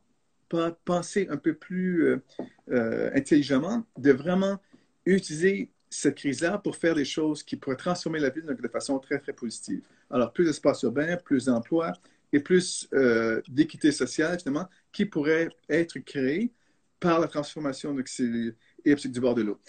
[0.85, 2.23] penser un peu plus euh,
[2.71, 4.59] euh, intelligemment, de vraiment
[5.05, 9.19] utiliser cette crise-là pour faire des choses qui pourraient transformer la ville de façon très,
[9.19, 9.81] très positive?
[10.09, 11.93] Alors, plus d'espace urbain, plus d'emplois
[12.33, 16.51] et plus euh, d'équité sociale, finalement, qui pourrait être créée
[16.99, 18.03] par la transformation de
[18.95, 19.60] du bord de l'eau.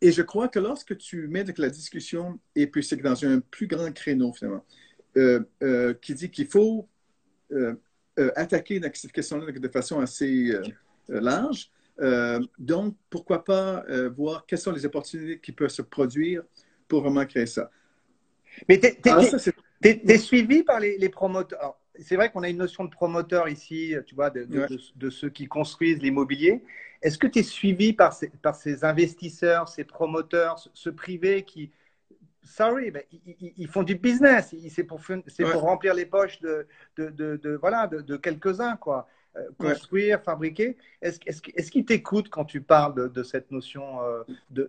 [0.00, 3.66] Et je crois que lorsque tu mets la discussion, et puis c'est dans un plus
[3.66, 4.64] grand créneau, finalement,
[6.00, 6.88] qui dit qu'il faut
[8.20, 10.62] euh, attaquer cette question-là de façon assez euh,
[11.10, 11.70] euh, large.
[12.58, 13.84] donc, pourquoi pas
[14.16, 16.42] voir quelles sont les opportunités qui peuvent se produire
[16.88, 17.70] pour vraiment créer ça.
[18.68, 18.88] Mais tu
[19.84, 21.78] es, suivi par les, promoteurs?
[21.98, 24.46] C'est vrai qu'on a une notion de promoteur ici, tu vois, de,
[24.96, 26.62] de, ceux qui construisent l'immobilier.
[27.02, 31.70] Est-ce que tu es suivi par ces, par ces investisseurs, ces promoteurs, ce privé qui,
[32.42, 33.06] sorry, mais
[33.56, 34.54] ils, font du business.
[34.68, 39.06] C'est pour, pour, remplir les poches de, de, de, voilà, de, quelques-uns, quoi.
[39.36, 40.76] Euh, construire, fabriquer.
[41.00, 41.20] Est-ce
[41.54, 44.68] est qu'ils t'écoutent quand tu parles de, cette notion euh, de,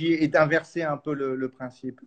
[0.00, 2.00] et d'inverser un peu le, principe?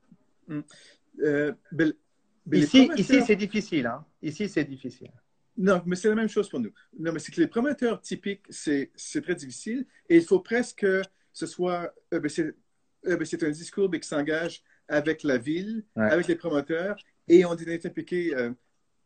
[2.52, 3.88] Ici, ici c'est difficile.
[3.88, 4.06] Hein.
[4.22, 5.12] Ici, c'est difficile.
[5.58, 6.72] Non, mais c'est la même chose pour nous.
[6.98, 11.02] Non, mais c'est que les promoteurs typiques, c'est très difficile et il faut presque que
[11.32, 11.94] ce soit.
[12.12, 16.96] Ben, ben, c'est un discours qui s'engage avec la ville, avec les promoteurs,
[17.28, 18.52] et on est impliqué euh,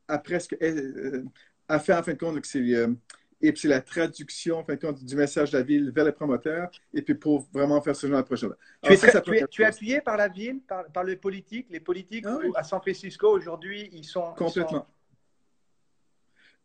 [0.08, 1.24] à presque, euh,
[1.68, 2.94] à faire en fin de compte, c'est euh,
[3.40, 6.12] et puis la traduction en fin de compte, du message de la ville vers les
[6.12, 8.56] promoteurs, et puis pour vraiment faire ce genre de projet-là.
[8.82, 12.40] Tu, es, tu, es, appuyé par la ville, par, par les politiques Les politiques ah
[12.56, 14.34] à San Francisco, aujourd'hui, ils sont...
[14.36, 14.88] Complètement.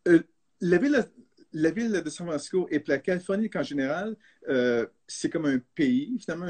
[0.05, 1.05] La ville
[1.55, 4.17] la ville de San Francisco et la Californie en général,
[5.07, 6.49] c'est comme un pays, finalement,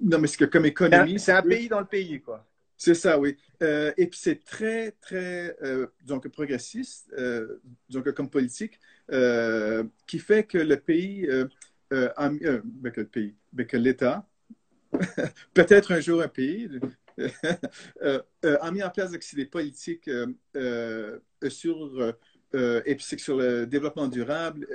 [0.00, 1.18] non, mais c'est que comme économie.
[1.18, 2.46] C'est un, pays dans le pays, quoi.
[2.76, 3.36] C'est ça, oui.
[3.62, 8.78] Euh, et puis c'est très, très, euh, donc progressiste, euh, donc comme politique,
[9.10, 11.26] euh, qui fait que le pays,
[11.90, 14.28] ben que le pays, ben que l'État,
[15.54, 16.68] peut-être un jour un pays,
[17.18, 20.10] a mis en place des politiques
[21.48, 22.14] sur,
[22.54, 24.66] et puis sur le développement durable,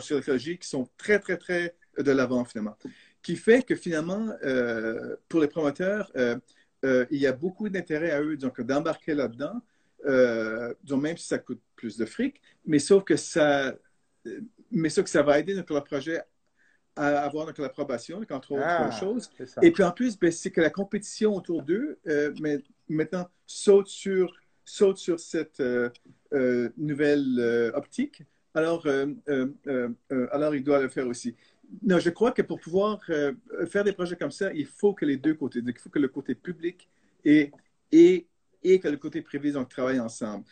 [0.00, 2.76] sur l'écologie, qui sont très, très, très de l'avant finalement.
[3.22, 6.36] Qui fait que finalement, euh, pour les promoteurs, euh,
[6.84, 9.60] euh, il y a beaucoup d'intérêt à eux d'embarquer là-dedans,
[10.04, 13.74] même si ça coûte plus de fric, mais sauf que ça,
[14.70, 16.22] mais sauf que ça va aider notre projet
[16.96, 19.30] à avoir l'approbation, entre autres ah, choses.
[19.62, 21.98] Et puis en plus, ben, c'est que la compétition autour d'eux,
[22.40, 25.62] mais, maintenant, saute sur, saute sur cette
[26.76, 28.22] nouvelle optique.
[28.54, 28.86] Alors,
[30.30, 31.34] alors, il doit le faire aussi.
[31.82, 33.32] Non, je crois que pour pouvoir euh,
[33.66, 36.08] faire des projets comme ça, il faut que les deux côtés, il faut que le
[36.08, 36.88] côté public
[37.24, 37.50] et,
[37.90, 38.26] et,
[38.64, 40.44] et que le côté privé donc, travaillent ensemble.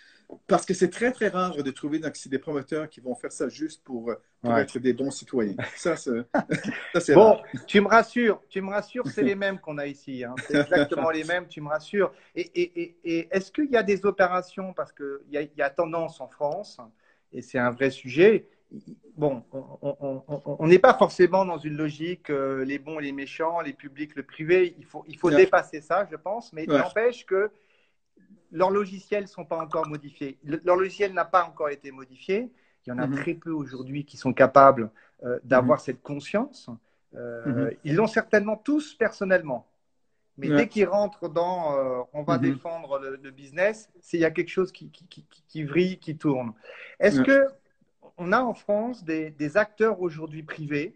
[0.47, 3.49] Parce que c'est très, très rare de trouver donc, des promoteurs qui vont faire ça
[3.49, 5.57] juste pour, pour être des bons citoyens.
[5.77, 10.23] Ça, c'est Bon, tu me rassures, tu me rassures, c'est les mêmes qu'on a ici.
[10.23, 10.35] Hein.
[10.47, 12.13] C'est exactement les mêmes, tu me rassures.
[12.37, 15.71] Et, et, et est-ce qu'il y a des opérations, parce qu'il y, a, y a
[15.71, 16.79] tendance en France,
[17.33, 18.47] et c'est un vrai sujet,
[19.17, 19.43] bon,
[19.83, 24.15] on n'est pas forcément dans une logique euh, les bons et les méchants, les publics,
[24.17, 24.75] le privé.
[24.79, 27.51] Il faut, il faut dépasser ça, je pense, mais il n'empêche que
[28.53, 30.39] leurs logiciels ne sont pas encore modifiés.
[30.45, 32.51] leur logiciel n'a pas encore été modifié.
[32.87, 33.17] Il y en a mhm.
[33.17, 34.91] très peu aujourd'hui qui sont capables
[35.23, 35.85] euh, d'avoir mhm.
[35.85, 36.71] cette conscience.
[37.15, 37.77] Euh, mhm.
[37.85, 39.67] Ils l'ont certainement tous personnellement,
[40.39, 44.31] Mais dès qu'ils rentrent dans euh, on va défendre le, le business, il y a
[44.31, 46.53] quelque chose qui, qui, qui, qui vrille, qui tourne.
[46.99, 47.47] Est-ce que
[48.17, 50.95] on a en France des, des acteurs aujourd'hui privés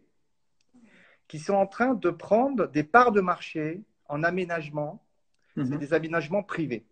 [1.26, 5.02] qui sont en train de prendre des parts de marché en aménagement,
[5.56, 6.84] c'est des aménagements privés.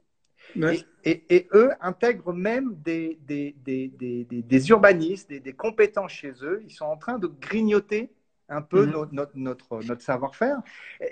[0.57, 0.79] Ouais.
[1.05, 6.13] Et, et- et eux intègrent même des, des, des, des, des- urbanistes, des, des compétences
[6.13, 6.61] chez eux.
[6.65, 8.11] Ils sont en train de grignoter
[8.49, 8.93] un peu Mhm.
[8.93, 10.59] no- notre, notre, notre savoir-faire.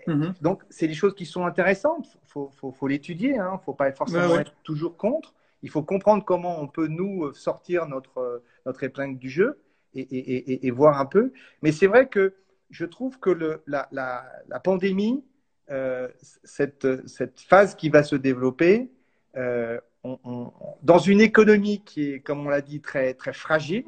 [0.06, 0.34] Mhm.
[0.42, 2.18] Donc, c'est des choses qui sont intéressantes.
[2.24, 3.30] Il faut, faut, faut l'étudier.
[3.30, 4.40] Il ne faut pas forcément Ouais, ouais.
[4.42, 5.34] être toujours contre.
[5.62, 9.58] Il faut comprendre comment on peut, nous, sortir notre, notre épingle du jeu
[9.94, 11.32] et, et, et, et voir un peu.
[11.62, 12.34] Mais c'est vrai que
[12.70, 15.24] je trouve que le, la, la, la pandémie,
[15.70, 16.08] euh,
[16.44, 18.90] cette, cette phase qui va se développer,
[19.36, 23.86] euh, on- on- dans une économie qui est, comme on l'a dit, très, très fragile,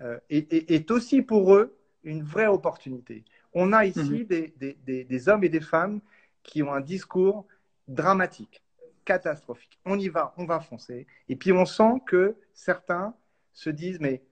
[0.00, 3.24] euh, est, est- est aussi pour eux une vraie opportunité.
[3.54, 4.26] On a ici Mhm.
[4.26, 6.00] des, des- des- des hommes et des femmes
[6.42, 7.46] qui ont un discours
[7.88, 8.62] dramatique,
[9.04, 9.78] catastrophique.
[9.84, 11.06] On y va, on va foncer.
[11.28, 13.14] Et puis on sent que certains
[13.52, 14.22] se disent, mais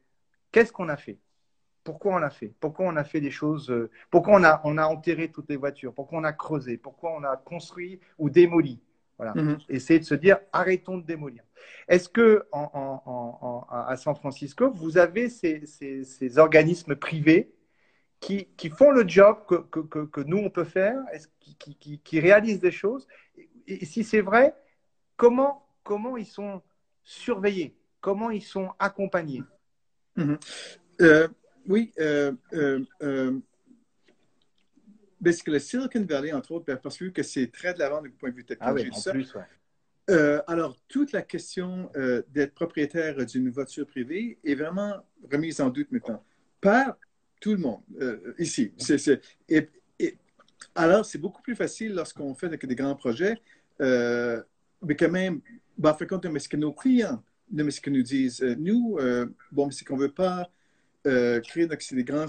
[0.52, 1.18] qu'est-ce qu'on a fait?
[1.84, 2.52] Pourquoi on l'a fait?
[2.60, 5.56] Pourquoi on a fait des choses euh, Pourquoi on a, on a enterré toutes les
[5.56, 5.94] voitures?
[5.94, 6.76] Pourquoi on a creusé?
[6.78, 8.80] Pourquoi on a construit ou démoli?
[9.16, 9.34] Voilà.
[9.34, 9.58] Mhm.
[9.68, 11.42] Essayer de se dire, arrêtons de démolir.
[11.88, 16.96] Est-ce que en, en- en- en- à San Francisco, vous avez ces, ces- ces organismes
[16.96, 17.52] privés
[18.20, 20.98] qui, qui font le job que, que, que- que nous, on peut faire,
[21.38, 23.06] qui, qui- qui- réalisent des choses?
[23.66, 24.54] Et, si c'est vrai,
[25.16, 26.62] comment, comment ils sont
[27.02, 27.76] surveillés?
[28.00, 29.44] Comment ils sont accompagnés?
[31.00, 31.28] Euh,
[31.66, 33.38] oui, euh, euh,
[35.24, 38.02] euh, parce que le Silicon Valley, entre autres, ben, parce que c'est très de l'avant
[38.02, 38.94] du point de vue Ah oui, technologique.
[38.94, 39.10] en ça.
[39.12, 39.42] plus, ouais.
[40.10, 44.96] Euh, alors, toute la question euh, d'être propriétaire d'une voiture privée est vraiment
[45.32, 46.22] remise en doute maintenant
[46.60, 46.98] par
[47.40, 48.72] tout le monde euh, ici.
[48.76, 50.18] C'est- c'est- et- et-
[50.74, 53.40] alors, c'est beaucoup plus facile lorsqu'on fait des, grands projets,
[53.80, 55.40] mais quand même,
[55.78, 58.98] ben, en fait, compte, mais ce que nos clients, mais ce que nous disent, nous,
[59.52, 60.50] bon, c'est qu'on ne veut pas
[61.02, 62.26] créer donc, c'est des grands,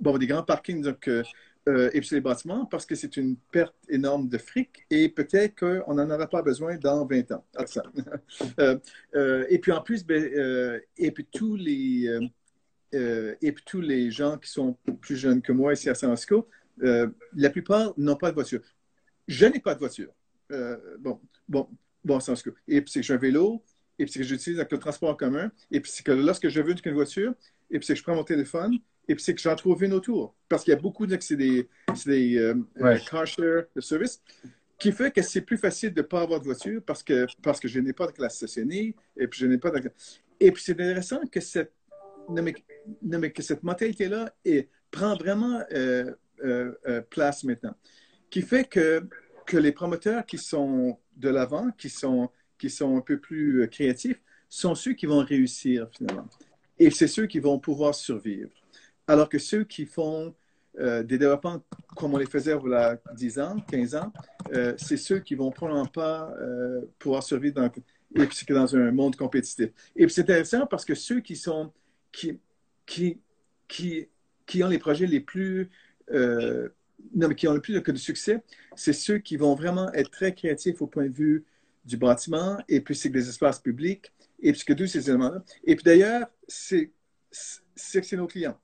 [0.00, 1.22] bon, des grands parkings donc, euh,
[1.68, 5.10] euh, et puis sur les bâtiments parce que c'est une perte énorme de fric et
[5.10, 7.44] peut-être qu'on n'en aura pas besoin dans 20 ans.
[8.58, 8.78] Euh,
[9.14, 12.18] euh, et puis en plus, ben, et puis tous les
[12.92, 16.48] et puis tous les gens qui sont plus jeunes que moi ici à San Francisco,
[16.78, 18.60] la plupart n'ont pas de voiture.
[19.28, 20.12] Je n'ai pas de voiture.
[20.98, 21.68] Bon, bon,
[22.04, 22.52] bon, San Francisco.
[22.66, 23.62] Et puis c'est que j'ai un vélo,
[23.98, 26.60] et puis c'est que j'utilise le transport en commun, et puis c'est que lorsque je
[26.60, 27.34] veux une voiture,
[27.70, 28.78] et puis c'est que je prends mon téléphone,
[29.10, 30.36] et puis c'est que j'en trouve une autour.
[30.48, 31.68] Parce qu'il y a beaucoup de c'est des,
[32.06, 32.94] des euh, Ouais.
[32.94, 34.22] euh, car share de service
[34.78, 37.58] qui fait que c'est plus facile de ne pas avoir de voiture parce que, parce
[37.58, 39.90] que je n'ai pas de classe stationnée et puis je n'ai pas de...
[40.38, 41.72] Et puis c'est intéressant que cette,
[42.28, 42.54] non, mais,
[43.02, 44.32] non, mais que cette mentalité-là
[44.90, 46.12] prend vraiment euh,
[46.44, 47.74] euh, euh, place maintenant.
[48.30, 49.06] Qui fait que,
[49.44, 54.20] que les promoteurs qui sont de l'avant, qui sont, qui sont un peu plus créatifs,
[54.48, 56.28] sont ceux qui vont réussir finalement.
[56.78, 58.50] Et c'est ceux qui vont pouvoir survivre.
[59.10, 60.36] Alors que ceux qui font
[60.78, 61.60] euh, des développements
[61.96, 64.12] comme on les faisait voilà 10 ans, 15 ans,
[64.52, 67.68] euh, c'est ceux qui vont probablement pas euh, pouvoir survivre
[68.48, 69.70] dans, un monde compétitif.
[69.96, 71.72] Et c'est intéressant parce que ceux qui ont
[74.68, 75.70] les projets les plus
[76.12, 76.68] euh,
[77.12, 78.44] non, mais qui ont le plus de, succès,
[78.76, 81.44] c'est ceux qui vont vraiment être très créatifs au point de vue
[81.84, 85.42] du bâtiment et puis c'est des espaces publics et puis que tous ces éléments-là.
[85.64, 86.92] Et puis d'ailleurs, c'est
[87.32, 88.56] c'est nos clients.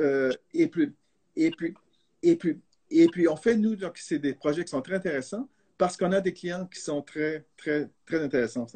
[0.00, 0.92] Euh, et puis
[1.36, 1.74] et puis
[2.22, 5.96] et puis et puis on fait nous c'est des projets qui sont très intéressants parce
[5.96, 8.66] qu'on a des clients qui sont très très très intéressants.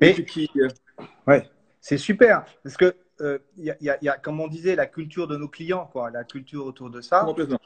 [0.00, 0.68] Mais- qui euh,
[1.26, 1.48] Ouais,
[1.80, 2.44] c'est super.
[2.62, 5.48] Parce que, euh, il y a- y y comme on disait, la culture de nos
[5.48, 7.24] clients, quoi, la culture autour de ça.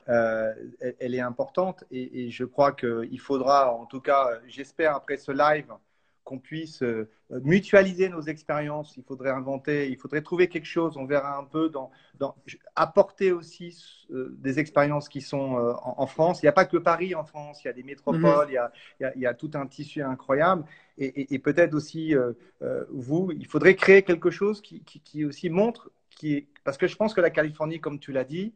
[0.09, 4.95] euh, elle, elle est importante et, et je crois qu'il faudra, en tout cas, j'espère
[4.97, 5.73] après ce live,
[6.25, 7.09] qu'on puisse euh,
[7.43, 8.97] mutualiser nos expériences.
[8.97, 10.97] Il faudrait inventer, il faudrait trouver quelque chose.
[10.97, 12.35] On verra un peu dans, dans
[12.77, 16.43] apporter aussi euh, des expériences qui sont euh, en, en France.
[16.43, 17.65] Il n'y a pas que Paris en France.
[17.65, 18.49] Il y a des métropoles.
[18.51, 20.65] il, y a, il, y a, il y a tout un tissu incroyable.
[20.99, 22.33] Et, et, et peut-être aussi euh,
[22.91, 26.87] vous, il faudrait créer quelque chose qui, qui, qui aussi montre, qui est, parce que
[26.87, 28.55] je pense que la Californie, comme tu l'as dit,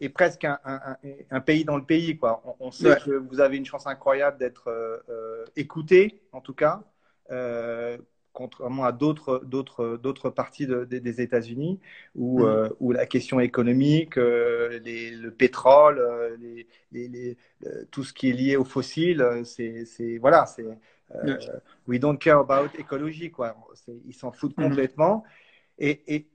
[0.00, 0.96] est presque un, un,
[1.30, 2.16] un, pays dans le pays.
[2.16, 2.42] Quoi.
[2.44, 2.96] On, on sait Ouais.
[3.04, 6.82] que vous avez une chance incroyable d'être euh, euh, écouté, en tout cas,
[7.30, 7.98] euh,
[8.32, 11.80] contrairement à d'autres, d'autres, d'autres parties de- de- des États-Unis,
[12.14, 16.00] où, euh, où la question économique, les- le pétrole,
[16.40, 17.36] les, les- les-
[17.90, 20.64] tout ce qui est lié aux fossiles, c'est, c'est voilà, c'est
[21.88, 23.56] we don't care about écologie, quoi.
[23.74, 24.68] C'est- ils s'en foutent Mhm.
[24.68, 25.24] complètement.
[25.78, 26.28] Et, et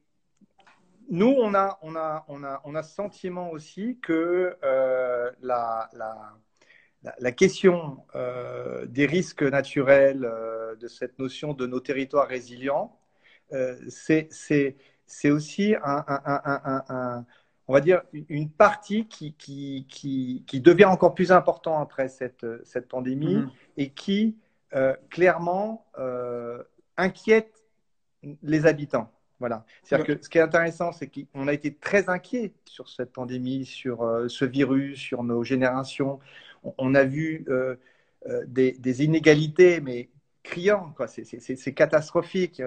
[1.10, 5.90] nous, on a, on a, on a, on a ce sentiment aussi que euh, la,
[5.94, 6.34] la,
[7.20, 8.04] la, question
[8.88, 10.30] des risques naturels,
[10.80, 13.00] de cette notion de nos territoires résilients,
[13.90, 14.30] c'est
[15.26, 17.26] aussi un,
[17.68, 22.88] on va dire, une partie qui, qui, qui, devient encore plus important après cette, cette
[22.88, 23.50] pandémie mm-hmm.
[23.78, 24.38] et qui,
[25.10, 25.86] clairement,
[26.98, 27.64] inquiète
[28.42, 29.12] les habitants.
[29.40, 29.66] Voilà.
[29.84, 33.66] C'est-à-dire que ce qui est intéressant, c'est qu'on a été très inquiet sur cette pandémie,
[33.66, 36.20] sur euh, ce virus, sur nos générations.
[36.78, 37.76] On, a vu euh,
[38.28, 40.10] euh, des, inégalités, mais
[40.42, 40.96] criantes.
[41.08, 42.62] C'est catastrophique.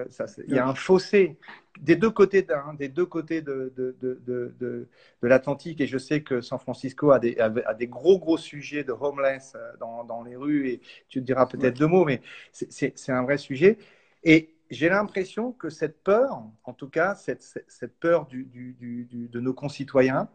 [0.47, 1.37] il y a un fossé
[1.79, 2.45] des deux côtés,
[2.77, 4.87] des deux côtés de, de, de, de
[5.27, 5.81] l'Atlantique.
[5.81, 9.55] Et je sais que San Francisco a des, a des, gros, gros sujets de homeless
[9.79, 10.69] dans, dans les rues.
[10.69, 13.77] Et tu te diras peut-être deux mots, mais c'est un vrai sujet.
[14.23, 20.29] Et j'ai l'impression que cette peur, en tout cas, cette, peur de nos concitoyens,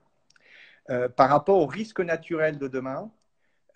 [0.91, 3.11] euh, par rapport au risque naturel de demain,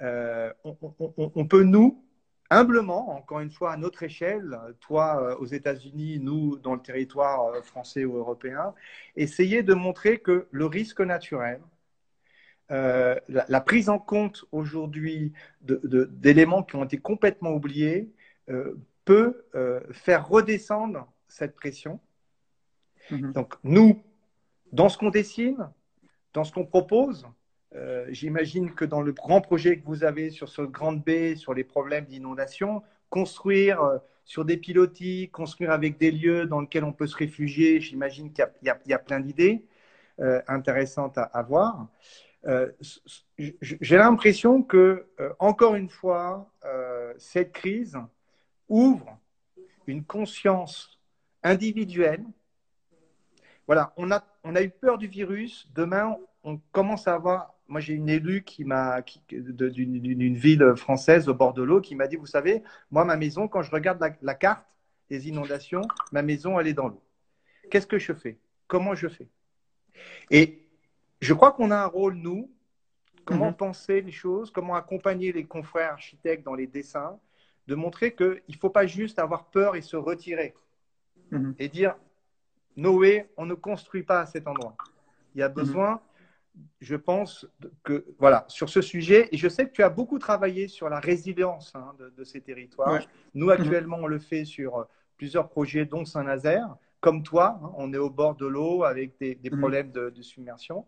[0.02, 2.04] euh, on, peut, nous,
[2.50, 7.64] humblement, encore une fois, à notre échelle, toi euh, aux États-Unis, nous dans le territoire
[7.64, 8.74] français ou européen,
[9.16, 11.61] essayer de montrer que le risque naturel,
[12.70, 15.32] la, prise en compte aujourd'hui
[15.62, 18.12] d'éléments qui ont été complètement oubliés,
[19.09, 21.98] peut euh, faire redescendre cette pression.
[23.11, 23.32] Mhm.
[23.32, 24.02] Donc, nous,
[24.70, 25.70] dans ce qu'on dessine,
[26.34, 27.26] dans ce qu'on propose,
[27.74, 31.54] euh, j'imagine que dans le grand projet que vous avez sur cette grande baie, sur
[31.54, 33.96] les problèmes d'inondation, construire euh,
[34.26, 38.44] sur des pilotis, construire avec des lieux dans lesquels on peut se réfugier, j'imagine qu'il
[38.62, 39.64] y, a plein d'idées
[40.46, 41.88] intéressantes à, à voir.
[43.38, 45.06] J'ai l'impression que,
[45.38, 46.52] encore une fois,
[47.16, 47.96] cette crise
[48.68, 49.18] ouvre
[49.86, 50.98] une conscience
[51.42, 52.24] individuelle.
[53.66, 55.68] Voilà, on a, on a eu peur du virus.
[55.74, 57.54] Demain, on commence à avoir.
[57.66, 62.06] Moi, j'ai une élue qui m'a d'une ville française au bord de l'eau qui m'a
[62.06, 64.64] dit, vous savez, moi, ma maison, quand je regarde la, carte
[65.10, 67.02] des inondations, ma maison, elle est dans l'eau.
[67.70, 68.38] Qu'est-ce que je fais?
[68.68, 69.28] Comment je fais?
[70.30, 70.66] Et
[71.20, 72.50] je crois qu'on a un rôle, nous,
[73.26, 73.56] comment mm-hmm.
[73.56, 77.18] penser les choses, comment accompagner les confrères architectes dans les dessins,
[77.68, 80.54] de montrer qu'il ne faut pas juste avoir peur et se retirer
[81.30, 81.54] mhm.
[81.58, 81.94] et dire
[82.76, 84.74] Noé, on ne construit pas à cet endroit.
[85.34, 85.54] Il y a mhm.
[85.54, 86.00] besoin,
[86.80, 87.46] je pense,
[87.84, 90.98] que, voilà, sur ce sujet, et je sais que tu as beaucoup travaillé sur la
[90.98, 93.02] résilience hein, de, ces territoires.
[93.34, 93.52] Nous, mhm.
[93.52, 94.84] actuellement, on le fait sur euh,
[95.18, 96.74] plusieurs projets, dont Saint-Nazaire.
[97.00, 100.86] Comme toi, hein, on est au bord de l'eau avec des, problèmes de, submersion.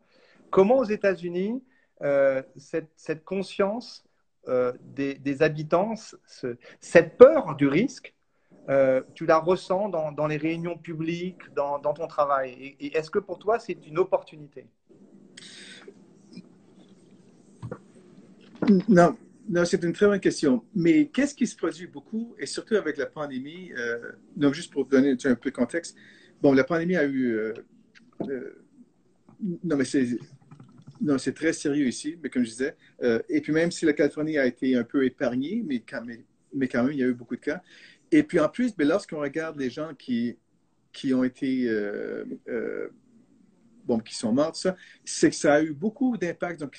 [0.51, 1.63] Comment aux États-Unis,
[2.03, 4.10] euh, cette, cette conscience
[4.49, 5.95] euh, des, habitants,
[6.81, 8.15] cette peur du risque,
[8.69, 12.77] euh, tu la ressens dans, les réunions publiques, dans, ton travail.
[12.81, 14.67] Et, est-ce que pour toi, c'est une opportunité?
[18.89, 19.17] Non,
[19.49, 20.65] non c'est une très bonne question.
[20.75, 24.87] Mais qu'est-ce qui se produit beaucoup, et surtout avec la pandémie, euh, donc juste pour
[24.87, 25.97] donner un peu de contexte,
[26.41, 27.53] bon, la pandémie a eu...
[29.41, 30.19] non, mais c'est
[31.01, 32.77] non, c'est très sérieux ici, mais comme je disais.
[33.03, 36.23] Euh, et puis même si la Californie a été un peu épargnée, mais quand, même,
[36.53, 37.63] mais quand même, il y a eu beaucoup de cas.
[38.13, 40.37] Et puis en plus, mais lorsqu'on regarde les gens qui,
[40.93, 42.89] qui ont été, euh, euh,
[43.85, 46.61] bon, qui sont morts, ça, c'est que ça a eu beaucoup d'impact.
[46.61, 46.77] Donc,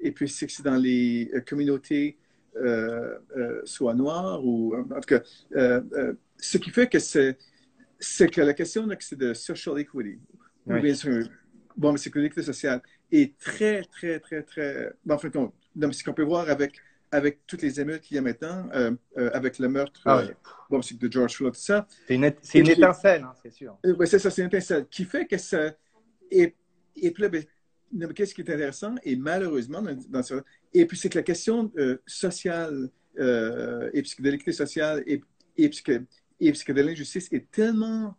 [0.00, 2.18] et puis c'est que c'est dans les communautés,
[3.64, 5.22] soit noires ou en tout cas,
[6.38, 7.36] ce qui fait que c'est,
[7.98, 10.18] c'est que la question, c'est de social equity.
[10.66, 10.80] Oui.
[10.80, 11.28] Bien sûr,
[11.76, 12.82] bon, mais sécurité sociale
[13.12, 14.92] est très, très, très, très.
[15.08, 16.80] en fait, ce qu'on peut voir avec,
[17.10, 20.32] avec toutes les émeutes qu'il y a maintenant, euh, euh, avec le meurtre ah euh,
[20.70, 21.86] bon, de George Floyd, tout ça.
[22.06, 23.78] C'est une, une étincelle, hein, c'est sûr.
[23.84, 25.72] oui, c'est ça, c'est une étincelle qui fait que ça.
[26.30, 26.54] Et,
[26.96, 27.44] et puis là, ben,
[28.12, 30.42] qu'est-ce qui est intéressant, et malheureusement, dans, dans
[30.74, 31.72] et puis c'est que la question
[32.06, 35.22] sociale et psychédélique sociale et,
[35.56, 36.00] et, psyché,
[36.40, 38.14] et de l'injustice est tellement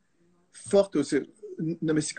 [0.54, 1.04] forte aux,
[1.60, 2.14] non, mais ce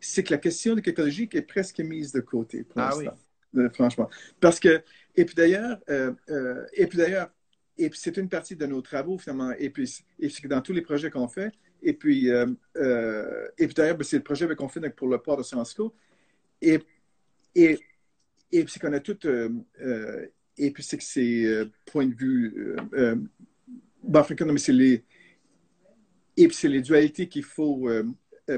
[0.00, 3.18] c'est que la question écologique est presque mise de côté pour ah l'instant.
[3.56, 4.08] Euh, franchement.
[4.40, 4.82] Parce que,
[5.16, 7.30] et puis d'ailleurs, euh, euh, et puis d'ailleurs,
[7.78, 10.72] et puis c'est une partie de nos travaux finalement, et puis et c'est dans tous
[10.72, 14.90] les projets qu'on fait, et puis, et puis d'ailleurs, ben, c'est le projet qu'on fait
[14.90, 15.94] pour le port de San Francisco,
[16.60, 16.80] et,
[17.54, 17.78] et,
[18.50, 19.16] et puis c'est qu'on a tout,
[20.56, 22.76] et puis c'est que c'est point de vue,
[24.02, 25.04] ben, mais c'est les,
[26.36, 27.88] et puis c'est les dualités qu'il faut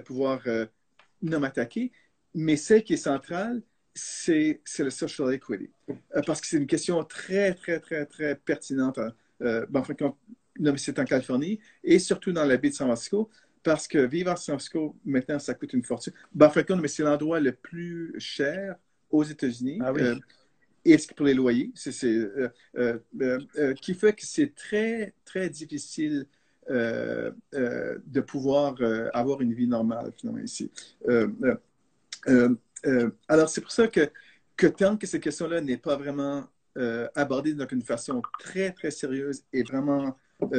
[0.06, 0.42] pouvoir
[1.22, 1.92] non attaquer,
[2.34, 3.62] mais celle qui est centrale,
[3.94, 5.70] c'est le social equity.
[5.88, 8.98] Euh, parce que c'est une question très, très, très, très pertinente.
[8.98, 9.12] Hein.
[9.42, 9.82] Euh, ben,
[10.76, 13.30] c'est en Californie et surtout dans la baie de San Francisco,
[13.62, 16.12] parce que vivre à San Francisco, maintenant, ça coûte une fortune.
[16.32, 16.50] Ben,
[16.80, 18.76] mais c'est l'endroit le plus cher
[19.10, 19.78] aux États-Unis.
[19.82, 20.02] Ah oui.
[20.02, 20.16] Euh,
[20.84, 22.00] et pour les loyers, c'est,
[23.82, 26.26] qui fait que c'est très, très difficile
[26.70, 28.76] de pouvoir
[29.12, 30.70] avoir une vie normale, finalement, ici.
[33.28, 36.46] alors, c'est pour ça que, tant que cette question-là n'est pas vraiment
[37.14, 40.16] abordée d'une façon très, très sérieuse et vraiment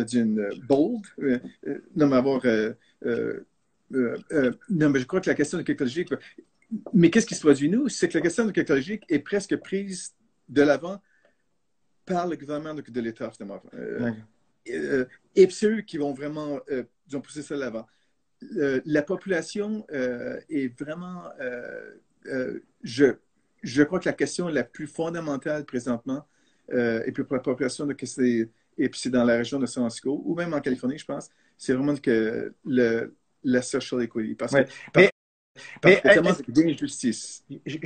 [0.07, 1.03] d'une bold,
[1.95, 2.41] non, mais avoir
[3.95, 6.13] euh, euh, non, mais je crois que la question écologique,
[6.93, 7.89] mais qu'est-ce qui se produit nous?
[7.89, 10.13] C'est que la question écologique est presque prise
[10.47, 11.01] de l'avant
[12.05, 13.61] par le gouvernement de, l'État, finalement.
[13.73, 14.11] Euh,
[14.65, 16.59] et c'est eux qui vont vraiment
[17.13, 17.87] ont pousser ça de l'avant.
[18.41, 21.23] la population est vraiment.
[22.83, 23.13] je,
[23.63, 26.27] je crois que la question la plus fondamentale présentement,
[26.69, 27.95] et puis pour la population, de,
[28.77, 31.29] et puis c'est dans la région de San Francisco, ou même en Californie, je pense,
[31.57, 34.35] c'est vraiment que le, la social equity.
[34.35, 34.63] Parce que,
[35.83, 36.13] mais, mais,
[37.65, 37.77] Je,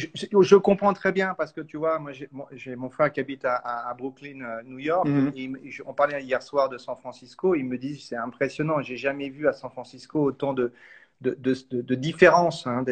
[0.42, 2.12] je, comprends très bien parce que tu vois, moi
[2.52, 5.08] j'ai mon frère qui habite à, Brooklyn, euh, New York.
[5.08, 5.58] Mhm.
[5.86, 7.56] on parlait hier soir de San Francisco.
[7.56, 8.82] Il me dit c'est impressionnant.
[8.82, 10.74] J'ai jamais vu à San Francisco autant de,
[11.22, 11.56] de, de.
[12.66, 12.86] Hein,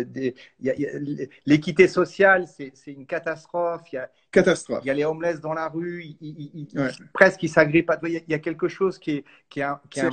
[1.46, 3.82] L'équité sociale, c'est une catastrophe.
[3.92, 4.80] Il y, a, catastrophe.
[4.84, 6.68] il y a les homeless dans la rue, ils,
[7.14, 7.92] presque ils s'agrippent.
[8.04, 10.04] Il y, a, quelque chose qui est, qui est, un, qui est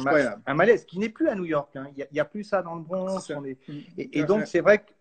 [0.46, 1.74] un, malaise, qui n'est plus à New York.
[1.76, 1.88] Hein.
[1.96, 3.30] Il n'y a, plus ça dans le Bronx.
[3.30, 3.54] Mm.
[3.96, 4.92] et, donc, c'est vrai que.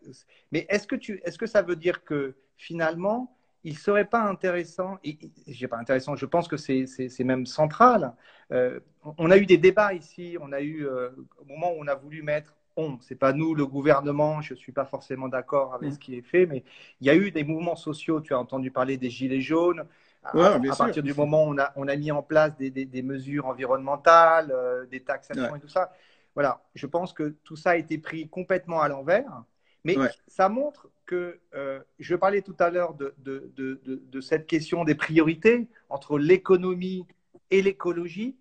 [0.51, 4.21] Mais est-ce que, tu, est -ce que ça veut dire que finalement, il serait pas
[4.21, 8.13] intéressant, et, j'ai pas intéressant, je pense que c'est même central.
[8.51, 8.79] Euh,
[9.17, 11.95] on a eu des débats ici, on a eu, euh, au moment où on a
[11.95, 12.55] voulu mettre
[13.01, 15.93] c'est pas nous, le gouvernement, je ne suis pas forcément d'accord avec mm.
[15.93, 16.63] ce qui est fait, mais
[17.01, 19.85] il y a eu des mouvements sociaux, tu as entendu parler des Gilets jaunes,
[20.23, 23.45] à, partir du moment où on a, on a mis en place des, des, mesures
[23.45, 25.93] environnementales, euh, des taxations et tout ça.
[26.35, 29.43] Voilà, je pense que tout ça a été pris complètement à l'envers,
[29.83, 29.95] mais
[30.27, 34.83] ça montre que, euh, je parlais tout à l'heure de, de, de, de, cette question
[34.83, 37.07] des priorités entre l'économie
[37.49, 38.35] et l'écologie.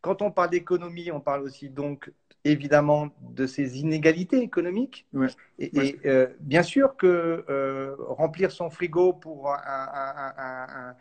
[0.00, 2.12] Quand on parle d'économie, on parle aussi donc
[2.44, 5.06] évidemment de ces inégalités économiques.
[5.58, 10.94] Et, euh, bien sûr que euh, remplir son frigo pour un,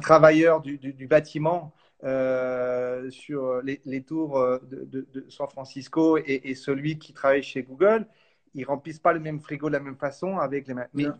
[0.00, 1.72] travailleur du, bâtiment
[2.04, 8.06] euh, sur les, tours de, San Francisco et, celui qui travaille chez Google,
[8.54, 11.18] ils remplissent pas le même frigo de la même façon avec les mêmes.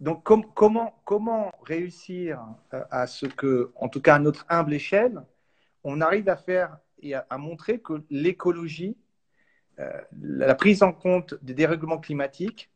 [0.00, 5.22] donc comment, comment réussir à ce que, en tout cas à notre humble échelle,
[5.88, 8.96] on arrive à faire et à, montrer que l'écologie,
[9.78, 12.70] euh, la prise en compte des dérèglements climatiques,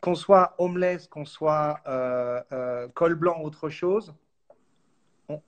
[0.00, 4.14] qu'on soit homeless, qu'on soit euh, euh, col blanc, autre chose,
[5.28, 5.40] on,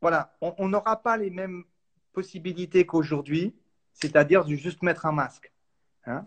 [0.00, 1.64] voilà, on n'aura pas les mêmes
[2.12, 3.54] possibilités qu'aujourd'hui,
[3.92, 5.50] c'est-à-dire de juste mettre un masque.
[6.06, 6.26] Hein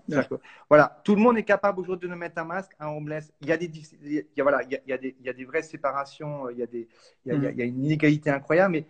[0.67, 3.31] voilà, tout le monde est capable aujourd'hui de mettre un masque, un homeless.
[3.41, 3.71] Il y a des,
[4.01, 6.57] il y a, voilà, il y a, des, il y a des vraies séparations, il
[6.57, 6.87] y a, des,
[7.25, 8.85] il y a, il y a une inégalité incroyable, mais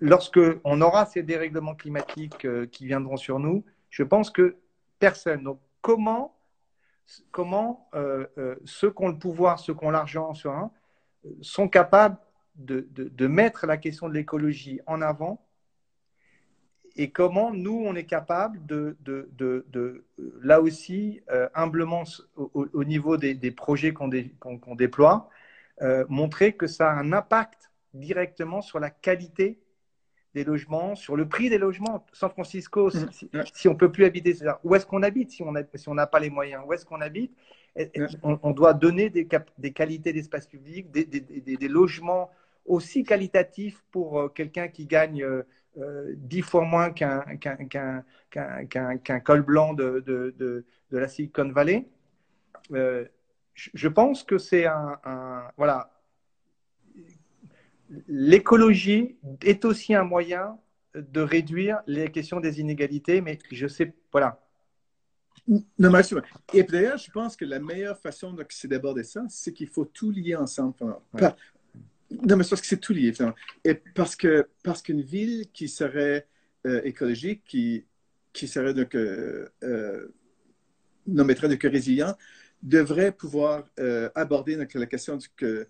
[0.00, 4.56] lorsque on aura ces dérèglements climatiques euh, qui viendront sur nous, je pense que
[4.98, 5.44] personne.
[5.44, 6.36] Donc, comment,
[7.30, 10.32] comment euh, euh, ceux qui ont le pouvoir, ceux qui ont l'argent
[11.40, 12.18] sont capables
[12.56, 15.44] de, de, mettre la question de l'écologie en avant?
[16.96, 20.04] Et comment nous, on est capable de, de
[20.42, 21.20] là aussi,
[21.54, 22.02] humblement,
[22.34, 25.28] au, niveau des, des projets qu'on déploie,
[26.08, 27.68] montrer que ça a un impact
[27.98, 29.60] directement sur la qualité
[30.34, 32.06] des logements, sur le prix des logements.
[32.12, 35.62] San Francisco, si, on ne peut plus habiter, où est-ce qu'on habite si on n'a
[35.74, 37.32] si pas les moyens Où est-ce qu'on habite?
[38.22, 39.28] On, doit donner des,
[39.58, 42.30] des qualités d'espace public, des, des, logements
[42.66, 47.22] aussi qualitatifs pour euh, quelqu'un qui gagne euh, dix fois moins qu'un
[49.24, 51.86] col blanc de, de, de, la Silicon Valley.
[52.72, 53.04] Euh,
[53.54, 55.97] je pense que c'est un, un, voilà
[58.06, 60.58] l'écologie est aussi un moyen
[60.94, 64.40] de réduire les questions des inégalités, mais je sais, voilà.
[65.46, 66.14] Non, merci.
[66.52, 70.36] Et d'ailleurs, je pense que la meilleure façon d'aborder ça, c'est qu'il faut tout lier
[70.36, 70.74] ensemble.
[72.10, 73.12] non, mais c'est parce que c'est tout lié,
[73.64, 76.26] Et parce que parce qu'une ville qui serait
[76.66, 77.84] euh, écologique, qui,
[78.32, 80.08] qui serait donc, euh, euh,
[81.06, 82.16] de résilient,
[82.62, 85.68] devrait pouvoir euh, aborder donc, la question du, que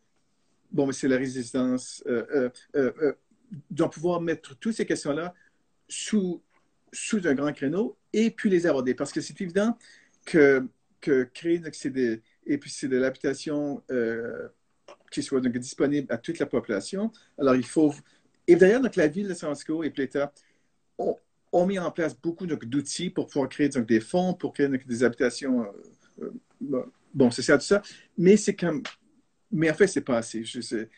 [0.70, 2.02] bon, mais c'est la résistance.
[2.06, 3.14] Euh, euh, euh,
[3.80, 5.34] euh pouvoir mettre toutes ces questions-là
[5.88, 6.42] sous,
[6.92, 8.94] sous un grand créneau et puis les aborder.
[8.94, 9.76] Parce que c'est évident
[10.26, 10.66] que,
[11.00, 13.82] que créer c'est des, et puis c'est de l'habitation
[15.10, 17.10] qui soit donc, disponible à toute la population.
[17.38, 17.94] Alors, il faut.
[18.46, 20.32] Et d'ailleurs, donc, la ville de San Francisco et l'État
[20.98, 21.16] ont,
[21.52, 24.86] ont, mis en place beaucoup d'outils pour pouvoir créer donc, des fonds, pour créer donc,
[24.86, 25.66] des habitations.
[26.60, 27.80] bon, c'est ça, tout ça.
[28.18, 28.82] Mais c'est comme
[29.50, 30.44] mais en fait, c'est pas assez.
[30.44, 30.88] Je sais.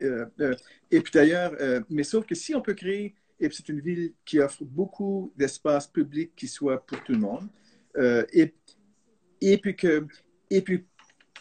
[0.00, 1.52] et puis d'ailleurs,
[1.90, 5.86] mais sauf que si on peut créer, et c'est une ville qui offre beaucoup d'espace
[5.86, 7.48] public qui soit pour tout le monde,
[8.32, 8.54] et,
[9.40, 10.06] et puis que
[10.50, 10.84] et puis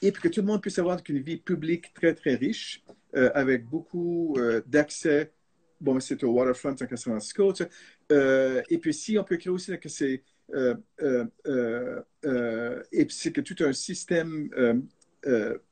[0.02, 2.84] et puis que tout le monde puisse avoir une vie publique très, très riche,
[3.16, 5.32] euh, avec beaucoup euh, d'accès.
[5.80, 7.54] Bon, c'est au waterfront en San Francisco.
[8.12, 10.24] Euh, et puis, si on peut créer aussi que c'est.
[10.54, 10.74] et
[13.10, 14.50] c'est que tout un système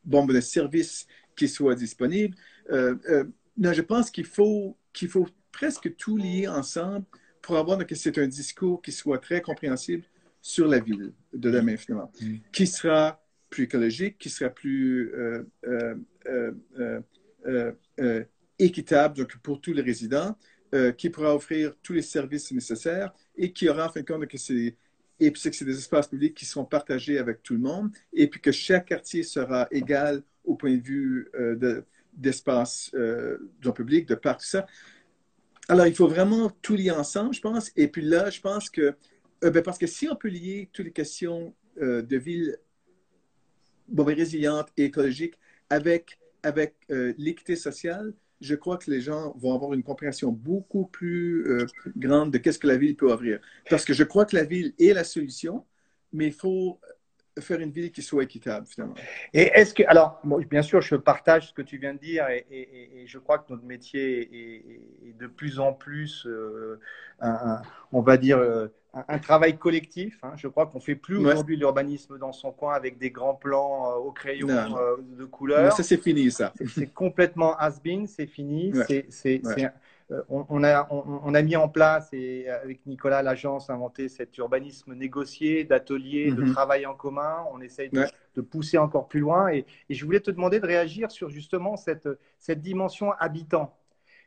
[0.04, 2.36] bon, de services qui soit disponible.
[2.70, 7.06] non, je pense qu'il faut, qu'il faut presque tout lier ensemble
[7.42, 10.04] pour avoir que c'est un discours qui soit très compréhensible
[10.42, 12.36] sur la ville de demain, finalement, mm.
[12.52, 15.44] qui sera plus écologique, qui sera plus euh,
[16.26, 17.02] euh,
[18.00, 18.24] euh,
[18.58, 20.36] équitable donc, pour tous les résidents,
[20.98, 24.40] qui pourra offrir tous les services nécessaires et qui aura en fin de compte que
[24.40, 24.76] c'est
[25.26, 28.28] et puis que c'est des espaces publics qui seront partagés avec tout le monde et
[28.28, 31.32] puis que chaque quartier sera égal au point de vue
[32.14, 34.66] d'espace de, public, de parc, tout ça.
[35.70, 37.72] Alors, il faut vraiment tout lier ensemble, je pense.
[37.78, 38.96] Et puis là, je pense que,
[39.42, 42.58] ben, parce que si on peut lier toutes les questions de ville
[43.88, 45.36] bon, résiliente et écologique
[45.70, 48.14] avec, avec euh, l'équité sociale,
[48.44, 51.66] je crois que les gens vont avoir une compréhension beaucoup plus euh,
[51.98, 53.40] grande de qu'est-ce que la ville peut offrir.
[53.70, 55.66] Parce que je crois que la ville est la solution,
[56.12, 56.80] mais il faut
[57.40, 58.96] faire une ville qui soit équitable, finalement.
[59.34, 63.06] Et est-ce que, alors, bien sûr, je partage ce que tu viens de dire et,
[63.08, 64.30] je crois que notre métier
[65.08, 66.80] est, de plus en plus, euh,
[67.92, 68.40] on va dire,
[68.94, 70.20] un, travail collectif.
[70.24, 70.34] Hein.
[70.36, 73.96] Je crois qu'on fait plus aujourd'hui l'urbanisme dans son coin avec des grands plans euh,
[73.96, 75.74] au crayon euh, de couleur.
[75.74, 76.54] ça, c'est fini, ça.
[76.68, 78.72] C'est complètement has-been, c'est fini.
[79.10, 79.42] C'est,
[80.12, 84.38] euh, on, a, on, a mis en place, et avec Nicolas, l'agence a inventé cet
[84.38, 86.52] urbanisme négocié, d'ateliers, de mhm.
[86.52, 87.46] travail en commun.
[87.52, 89.50] On essaye de, pousser encore plus loin.
[89.50, 93.76] Et, et, je voulais te demander de réagir sur justement cette, cette dimension habitant,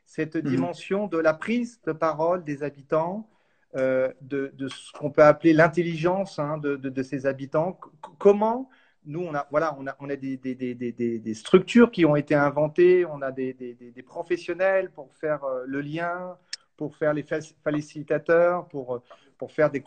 [0.05, 0.41] cette mhm.
[0.41, 3.29] dimension de la prise de parole des habitants,
[3.77, 7.79] euh, de, ce qu'on peut appeler l'intelligence hein, de, ces habitants.
[8.17, 8.69] comment
[9.05, 13.05] nous, on a, voilà, on a, on a des, des, structures qui ont été inventées,
[13.05, 16.37] on a des, professionnels pour faire euh, le lien,
[16.75, 17.23] pour faire les
[17.63, 19.01] facilitateurs, pour,
[19.37, 19.83] pour faire des,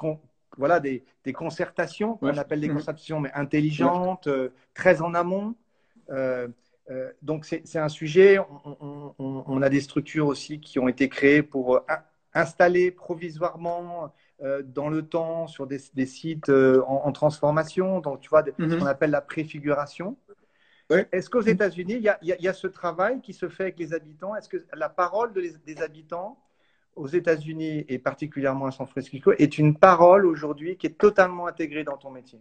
[0.57, 1.03] voilà, des,
[1.35, 2.75] concertations, qu'on appelle des mmh.
[2.75, 5.57] concertations, mais intelligentes, euh, très en amont.
[7.23, 8.39] donc, c'est un sujet.
[8.65, 11.81] On, on, a des structures aussi qui ont été créées pour
[12.35, 14.13] installés provisoirement
[14.43, 18.79] euh, dans le temps sur des, sites euh, en, transformation, donc tu vois, ce mhm.
[18.79, 20.17] qu'on appelle la préfiguration.
[21.13, 24.35] Est-ce qu'aux États-Unis, il y, a ce travail qui se fait avec les habitants?
[24.35, 26.37] Est-ce que la parole des habitants
[26.97, 31.85] aux États-Unis et particulièrement à San Francisco est une parole aujourd'hui qui est totalement intégrée
[31.85, 32.41] dans ton métier?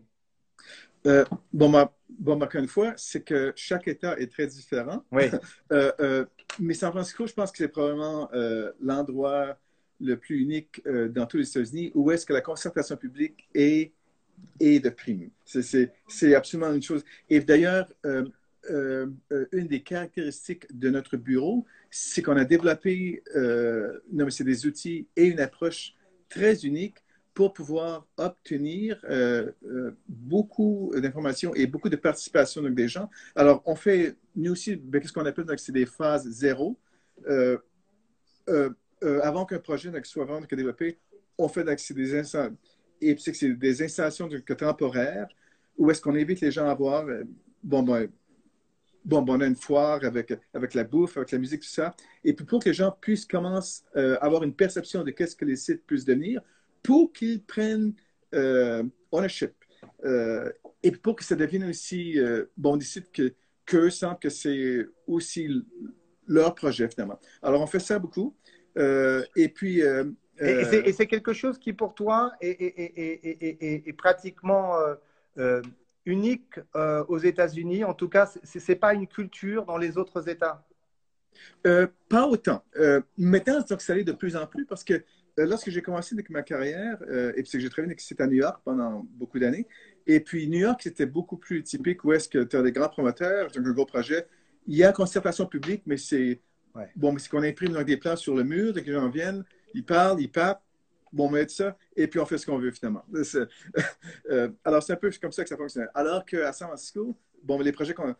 [1.05, 5.03] Euh, bon, ma, bon, encore une fois, c'est que chaque État est très différent.
[5.11, 5.25] Oui.
[6.59, 8.31] mais San Francisco, je pense que c'est probablement
[8.79, 9.59] l'endroit
[9.99, 13.91] le plus unique euh, dans tous les États-Unis, où est-ce que la concertation publique est,
[14.59, 15.29] est de prime.
[15.45, 17.03] C'est absolument une chose.
[17.29, 18.25] Et d'ailleurs, euh,
[18.69, 19.07] euh,
[19.51, 23.23] une des caractéristiques de notre bureau, c'est qu'on a développé
[24.11, 25.93] non, mais des outils et une approche
[26.29, 26.97] très unique
[27.33, 29.03] pour pouvoir obtenir
[30.07, 33.09] beaucoup d'informations et beaucoup de participation des gens.
[33.35, 36.77] Alors, on fait, nous aussi, ben, qu'est-ce qu'on appelle, c'est des phases zéro.
[39.01, 40.99] Avant qu'un projet ne soit vraiment développé,
[41.37, 42.57] on fait des, installations,
[43.01, 45.27] et c'est des installations temporaires
[45.77, 47.23] où est-ce qu'on invite les gens à voir, euh,
[47.63, 48.09] bon, ben,
[49.05, 51.95] bon, on a une foire avec, avec la bouffe, avec la musique, tout ça,
[52.25, 55.37] et puis pour que les gens puissent commencer euh, à avoir une perception de qu'est-ce
[55.37, 56.41] que les sites puissent devenir,
[56.83, 57.93] pour qu'ils prennent
[59.11, 59.53] ownership,
[60.83, 62.17] et pour que ça devienne aussi,
[62.57, 63.33] bon, des sites que
[63.69, 65.47] qu'eux sentent que c'est aussi
[66.27, 67.19] leur projet, finalement.
[67.41, 68.35] Alors, on fait ça beaucoup.
[68.77, 69.81] Euh, et puis.
[69.81, 70.05] Euh,
[70.41, 74.77] euh, et c'est quelque chose qui, pour toi, est, pratiquement
[76.05, 77.83] unique aux États-Unis.
[77.83, 80.65] En tout cas, ce n'est pas une culture dans les autres États.
[81.61, 82.63] pas autant.
[83.17, 85.03] maintenant, ça de plus en plus parce que
[85.35, 87.03] lorsque j'ai commencé avec ma carrière,
[87.35, 89.67] et puis que j'ai travaillé à New York pendant beaucoup d'années,
[90.07, 92.87] et puis New York, c'était beaucoup plus typique où est-ce que tu as des grands
[92.87, 94.25] promoteurs, tu as un gros projet.
[94.67, 96.39] Il y a concertation publique, mais c'est
[96.95, 99.43] Bon, mais c'est qu'on imprime des plans sur le mur, dès que les gens viennent,
[99.73, 100.63] ils parlent, ils papent,
[101.11, 103.05] bon, on met ça, et puis on fait ce qu'on veut finalement.
[104.29, 105.87] Euh, alors, c'est un peu comme ça que ça fonctionne.
[105.95, 108.15] Alors qu'à San Francisco, bon, les projets qu'on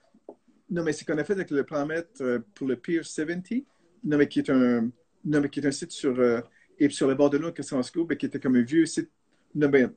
[0.69, 3.63] Non, mais c'est qu'on a fait avec le plan maître euh, pour le Pier 70,
[4.03, 4.89] non, mais qui est un,
[5.25, 6.41] non, mais qui est un site sur, euh,
[6.79, 8.85] et sur le bord de l'eau que San Francisco, mais qui était comme un vieux
[8.85, 9.11] site.
[9.53, 9.87] Non, mais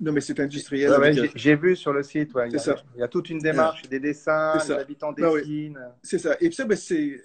[0.00, 0.92] non, mais c'est industriel.
[1.34, 5.12] J'ai vu sur le site, il, y a, toute une démarche, des dessins, les habitants
[5.12, 5.78] ben dessinent.
[6.02, 6.36] c'est ça.
[6.40, 7.20] Et ça, ben, c'est.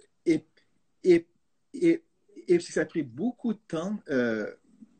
[1.03, 1.27] Et,
[1.73, 2.03] et,
[2.47, 3.99] et, ça a pris beaucoup de temps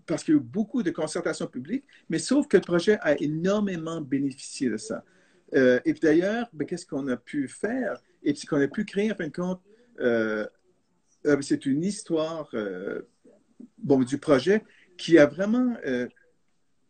[0.06, 3.20] parce qu'il y a eu beaucoup de concertation publique, mais sauf que le projet a
[3.22, 5.04] énormément bénéficié de ça.
[5.56, 8.02] Euh, et d'ailleurs, ben, qu'est-ce qu'on a pu faire?
[8.24, 9.62] Et puis qu'on a pu créer, en fin de compte,
[10.00, 10.46] euh,
[11.26, 12.54] euh, c'est une histoire
[13.78, 14.64] bon, du projet
[14.98, 15.76] qui a vraiment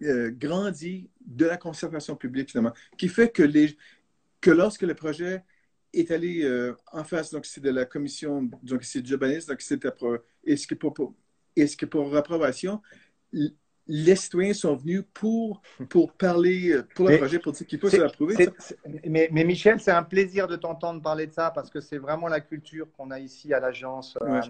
[0.02, 3.78] grandi de la concertation publique, finalement, qui fait que, les,
[4.42, 5.44] que lorsque le projet
[5.94, 9.80] est allé en face, donc c'est de la commission, donc c'est d'urbanisme, donc c'est
[10.46, 11.14] est-ce que pour,
[11.56, 12.82] est-ce que pour approbation,
[13.88, 17.98] les citoyens sont venus pour, pour parler, pour le projet, pour dire qu'il faut se
[17.98, 18.50] l'approuver.
[19.06, 22.28] Mais, mais, Michel, c'est un plaisir de t'entendre parler de ça parce que c'est vraiment
[22.28, 24.42] la culture qu'on a ici à l'agence euh,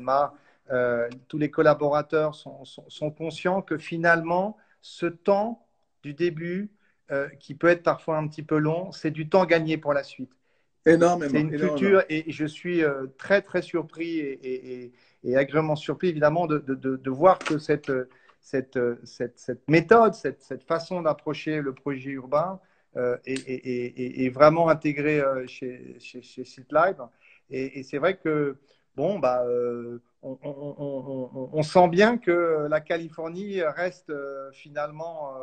[0.72, 5.66] euh, tous les collaborateurs sont, sont, conscients que finalement, ce temps
[6.04, 6.72] du début,
[7.12, 10.04] euh, qui peut être parfois un petit peu long, c'est du temps gagné pour la
[10.04, 10.32] suite.
[10.86, 11.32] Énormément.
[11.32, 12.82] C'est une culture et je suis
[13.18, 14.92] très, très surpris et,
[15.24, 17.90] et, agréablement surpris, évidemment, de, de, de voir que cette
[18.54, 22.60] euh, cette, cette, méthode, cette, cette façon d'approcher le projet urbain
[22.98, 26.66] euh, est, vraiment intégrée euh, chez, chez, chez
[27.50, 28.58] Et, c'est vrai que,
[28.96, 29.46] bon, bah,
[30.22, 34.14] on, sent bien que la Californie reste
[34.52, 35.34] finalement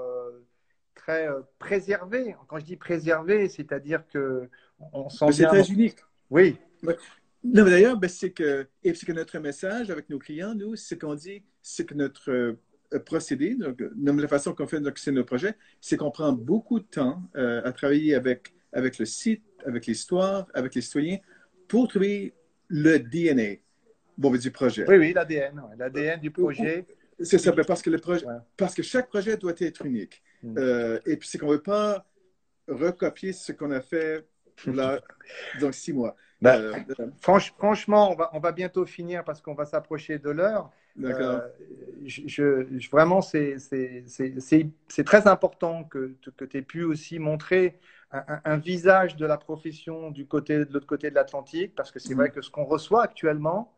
[0.94, 1.26] très
[1.58, 2.36] préservée.
[2.48, 4.48] Quand je dis préservée, c'est-à-dire que
[4.92, 5.98] on sent C'est très unique.
[6.30, 6.56] Oui.
[7.42, 11.00] Non, d'ailleurs, ben, c'est que, et c'est que notre message avec nos clients, nous, c'est
[11.00, 15.54] qu'on dit, c'est que notre euh, procédé, donc, la façon qu'on fait c'est nos projets,
[15.80, 20.46] c'est qu'on prend beaucoup de temps euh, à travailler avec, avec le site, avec l'histoire,
[20.52, 21.18] avec les citoyens,
[21.66, 22.34] pour trouver
[22.68, 23.60] le DNA
[24.18, 24.84] bon, du projet.
[24.86, 26.86] Oui, oui, l'ADN, l'ADN du projet.
[27.20, 28.26] C'est ça, ben, parce que, le projet,
[28.56, 30.22] parce que chaque projet doit être unique.
[30.42, 30.58] Mm.
[30.58, 32.06] Euh, et puis, c'est qu'on ne veut pas
[32.68, 34.26] recopier ce qu'on a fait
[34.66, 35.00] là,
[35.60, 36.16] dans six mois.
[36.42, 36.86] Ben,
[37.20, 40.70] franchement, on va, on va bientôt finir parce qu'on va s'approcher de l'heure.
[41.02, 41.40] Euh,
[42.04, 43.56] je, vraiment, c'est
[45.04, 47.78] très important que, que tu aies pu aussi montrer
[48.12, 52.14] un, visage de la profession du côté, de l'autre côté de l'Atlantique, parce que c'est
[52.14, 52.32] vrai mm.
[52.32, 53.72] que ce qu'on reçoit actuellement,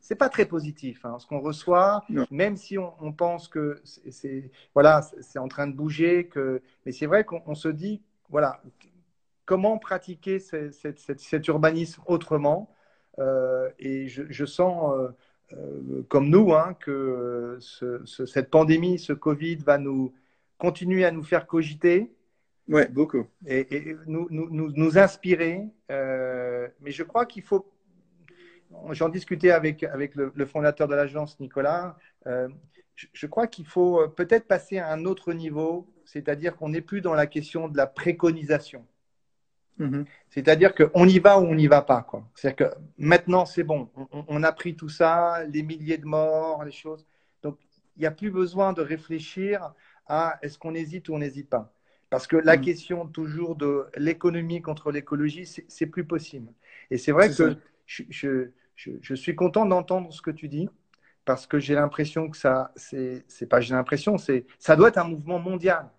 [0.00, 1.04] c'est pas très positif.
[1.04, 1.18] Hein.
[1.18, 6.26] Ce qu'on reçoit, même si on, pense que c'est voilà, c'est en train de bouger,
[6.28, 8.62] que, mais c'est vrai qu'on se dit, voilà,
[9.44, 12.74] comment pratiquer cet urbanisme autrement.
[13.18, 15.08] Euh, et je, je sens euh,
[15.52, 20.12] euh, comme nous, hein, que cette pandémie, ce Covid va nous
[20.58, 22.12] continuer à nous faire cogiter.
[22.68, 23.26] Oui, beaucoup.
[23.46, 25.68] Et, nous, nous, nous, inspirer.
[25.88, 27.70] Mais je crois qu'il faut.
[28.90, 31.96] J'en discutais avec, avec le, fondateur de l'agence, Nicolas.
[32.26, 32.48] Euh,
[32.94, 37.14] je, crois qu'il faut peut-être passer à un autre niveau, c'est-à-dire qu'on n'est plus dans
[37.14, 38.86] la question de la préconisation.
[39.78, 40.04] Mhm.
[40.28, 42.06] C'est-à-dire qu'on y va ou on n'y va pas.
[42.34, 43.90] C'est-à-dire que maintenant, c'est bon.
[44.28, 47.06] On, a pris tout ça, les milliers de morts, les choses.
[47.42, 47.58] Donc,
[47.96, 49.72] il n'y a plus besoin de réfléchir
[50.06, 51.72] à est-ce qu'on hésite ou on n'hésite pas.
[52.10, 52.62] Parce que la mhm.
[52.62, 56.52] question toujours de l'économie contre l'écologie, c'est plus possible.
[56.90, 57.56] Et c'est vrai que
[57.86, 60.68] je, je, je, suis content d'entendre ce que tu dis
[61.24, 65.08] parce que j'ai l'impression que ça, c'est pas j'ai l'impression, c'est ça doit être un
[65.08, 65.90] mouvement mondial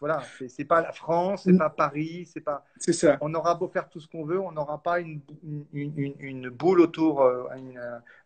[0.00, 1.58] voilà, c'est pas la France, c'est mm.
[1.58, 2.64] pas Paris, c'est pas.
[2.78, 3.18] C'est ça.
[3.20, 5.20] On aura beau faire tout ce qu'on veut, on n'aura pas une,
[5.72, 7.44] une, boule autour, euh,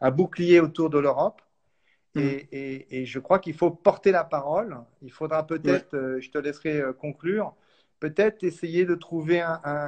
[0.01, 1.43] un bouclier autour de l'Europe.
[2.15, 2.21] Mm.
[2.21, 4.79] Et, et, je crois qu'il faut porter la parole.
[5.03, 7.55] Il faudra peut-être, euh, je te laisserai euh, conclure,
[8.01, 9.43] peut-être essayer de trouver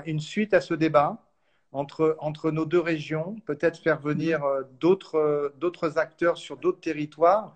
[0.07, 1.25] une suite à ce débat
[1.73, 4.65] entre, entre nos deux régions, peut-être faire venir mm.
[4.79, 7.55] d'autres acteurs sur d'autres territoires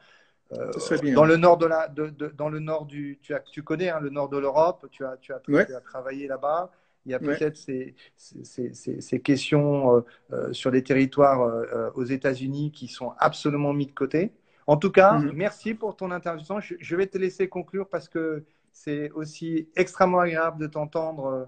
[0.59, 3.91] euh, dans le nord de la, de, dans le nord du, tu, as, tu connais
[3.91, 5.41] hein, le nord de l'Europe, tu as, tu as,
[5.81, 6.71] travaillé là-bas.
[7.07, 10.01] Il y a peut-être ces, ces, ces, questions euh,
[10.33, 14.33] euh, sur les territoires aux États-Unis qui sont absolument mis de côté.
[14.67, 15.33] En tout cas, mhm.
[15.35, 16.61] merci pour ton intervention.
[16.61, 21.47] Je, vais te laisser conclure parce que c'est aussi extrêmement agréable de t'entendre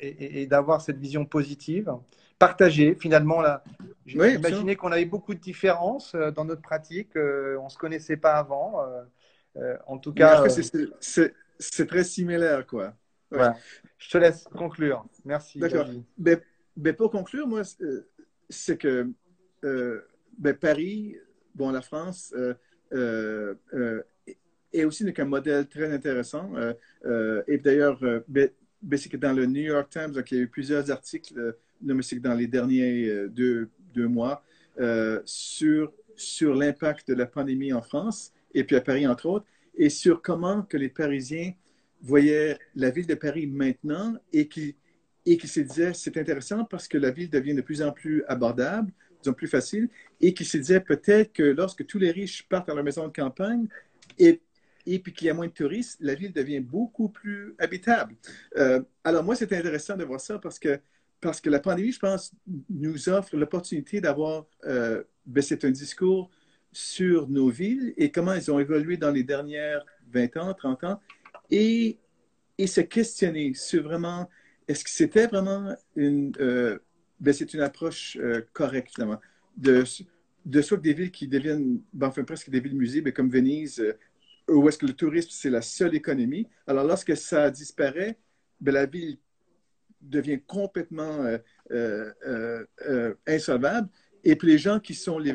[0.00, 1.96] et, et d'avoir cette vision positive
[2.38, 2.94] partager.
[2.94, 3.62] Finalement, là,
[4.06, 7.16] j'ai imaginé qu'on avait beaucoup de différences euh, dans notre pratique.
[7.16, 8.84] Euh, on ne se connaissait pas avant.
[9.56, 12.94] Euh, en tout cas, c'est très similaire, quoi.
[13.98, 15.04] Je te laisse conclure.
[15.24, 15.58] Merci.
[15.58, 15.88] D'accord.
[16.16, 16.40] Ben,
[16.76, 17.62] ben, pour conclure, moi,
[18.48, 19.10] c'est que
[19.62, 21.16] ben, Paris,
[21.54, 22.34] bon, la France,
[24.72, 26.52] est aussi un modèle très intéressant.
[27.48, 27.98] et d'ailleurs,
[28.96, 31.56] c'est que dans le New York Times, donc, il y a eu plusieurs articles
[31.86, 34.42] dans les derniers euh, deux, deux mois
[34.78, 39.46] euh, sur, sur l'impact de la pandémie en France et puis à Paris, entre autres,
[39.76, 41.52] et sur comment que les Parisiens
[42.00, 44.76] voyait la ville de Paris maintenant et qui,
[45.24, 48.24] et qui se disait c'est intéressant parce que la ville devient de plus en plus
[48.28, 49.88] abordable, disons plus facile,
[50.20, 53.12] et qui se disait peut-être que lorsque tous les riches partent à leur maison de
[53.12, 53.66] campagne
[54.18, 54.40] et,
[54.86, 58.14] et puis qu'il y a moins de touristes, la ville devient beaucoup plus habitable.
[58.56, 60.78] Euh, alors moi, c'est intéressant de voir ça parce que,
[61.26, 62.32] parce que la pandémie, je pense,
[62.70, 66.30] nous offre l'opportunité d'avoir, euh, ben, c'est un discours
[66.72, 71.00] sur nos villes et comment elles ont évolué dans les dernières 20 ans, 30 ans,
[71.50, 71.98] et,
[72.64, 74.30] se questionner sur vraiment,
[74.68, 76.78] est-ce que c'était vraiment une, euh,
[77.20, 79.20] ben c'est une approche euh, correcte finalement,
[79.56, 79.84] de,
[80.44, 83.82] de des villes qui deviennent, ben, enfin presque des villes musées, comme Venise,
[84.48, 86.46] où est-ce que le tourisme, c'est la seule économie.
[86.66, 88.16] Alors lorsque ça disparaît,
[88.64, 89.18] la ville
[90.08, 91.24] devient complètement
[93.26, 93.88] insolvable.
[94.24, 95.34] Et puis les gens qui sont les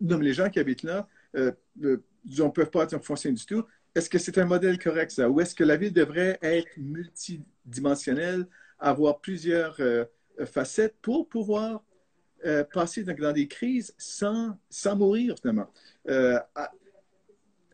[0.00, 3.64] non, les gens qui habitent là, ne peuvent pas être foncier du tout.
[3.94, 5.28] Est-ce que c'est un modèle correct, ça?
[5.28, 8.46] Ou est-ce que la ville devrait être multidimensionnelle,
[8.78, 10.04] avoir plusieurs euh,
[10.44, 11.82] facettes pour pouvoir
[12.46, 15.68] euh, passer dans, des crises sans, sans mourir, finalement?
[16.08, 16.38] Euh,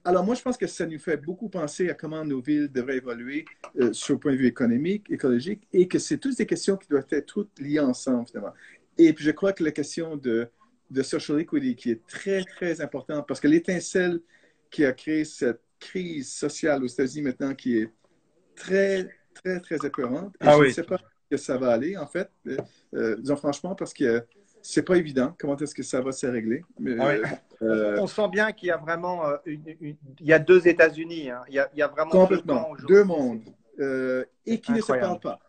[0.07, 2.99] alors, moi, je pense que ça nous fait beaucoup penser à comment nos villes devraient
[2.99, 3.45] évoluer
[3.93, 7.07] sur le point de vue économique, écologique, et que c'est toutes des questions qui doivent
[7.11, 8.55] être toutes liées ensemble, finalement.
[8.99, 10.49] Et puis, je crois que la question de,
[10.91, 14.21] de social equity, qui est très, très importante, parce que l'étincelle
[14.71, 17.93] qui a créé cette crise sociale aux États-Unis maintenant qui est
[18.55, 20.35] très, très, très épeurante.
[20.41, 21.01] Et ah je ne sais pas
[21.31, 22.57] que ça va aller, en fait, euh,
[22.95, 24.25] euh, disons franchement, parce que
[24.69, 26.63] c'est pas évident comment est-ce que ça va se régler?
[26.79, 31.31] Mais, ah euh, on sent bien qu'il y a vraiment il y a deux États-Unis.
[31.31, 31.43] Hein.
[31.49, 33.43] Il, y a, vraiment complètement deux, mondes
[34.47, 35.41] et qui ne se parlent pas.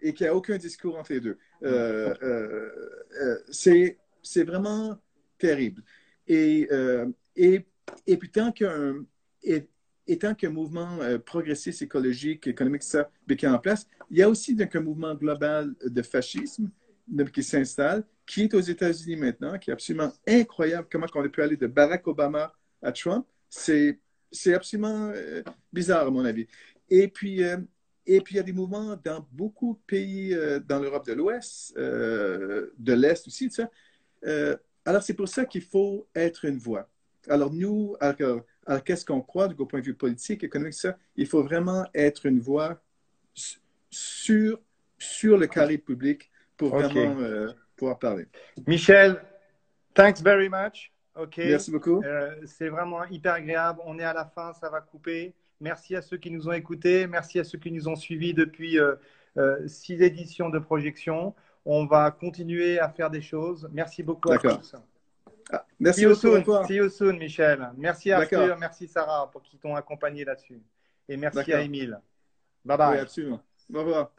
[0.00, 1.38] Et qui a aucun discours entre les deux.
[3.50, 4.98] c'est vraiment
[5.38, 5.82] terrible.
[6.26, 6.68] Et,
[7.36, 7.66] et,
[8.06, 9.04] et puis tant qu'un
[9.42, 9.68] et,
[10.06, 14.28] étant qu'un mouvement euh, progressiste, écologique, économique, ça, qui est en place, il y a
[14.28, 16.70] aussi donc, un mouvement global de fascisme
[17.32, 21.42] qui s'installe, qui est aux États-Unis maintenant, qui est absolument incroyable comment on a pu
[21.42, 23.26] aller de Barack Obama à Trump.
[23.48, 23.98] C'est,
[24.54, 25.42] absolument euh,
[25.72, 26.46] bizarre, à mon avis.
[26.88, 27.58] Et puis, euh,
[28.06, 30.36] et puis, il y a des mouvements dans beaucoup de pays
[30.66, 33.48] dans l'Europe de l'Ouest, de l'Est aussi,
[34.84, 36.88] alors, c'est pour ça qu'il faut être une voix.
[37.28, 40.98] Alors, nous, alors, alors, qu'est-ce qu'on croit du point de vue politique, économique, ça?
[41.16, 42.82] Il faut vraiment être une voix
[43.90, 44.60] sur,
[44.98, 48.26] sur le carré public pour vraiment euh, pouvoir parler.
[48.66, 49.22] Michel,
[49.94, 50.92] thanks very much.
[51.14, 51.38] OK.
[51.38, 52.02] Merci beaucoup.
[52.04, 53.80] Euh, c'est vraiment hyper agréable.
[53.84, 55.34] On est à la fin, ça va couper.
[55.60, 57.06] Merci à ceux qui nous ont écoutés.
[57.06, 58.96] Merci à ceux qui nous ont suivis depuis euh,
[59.66, 61.34] six éditions de projection.
[61.64, 63.68] On va continuer à faire des choses.
[63.72, 64.74] Merci beaucoup à tous.
[65.52, 66.42] Ah, merci soon.
[66.66, 67.70] See you soon, Michel.
[67.76, 70.62] Merci Arthur, merci Sarah pour qui t'ont accompagné là-dessus.
[71.08, 72.00] Et merci à Émile.
[72.64, 72.94] Bye bye.
[72.94, 73.40] Oui, absolument.
[73.72, 74.12] Au revoir.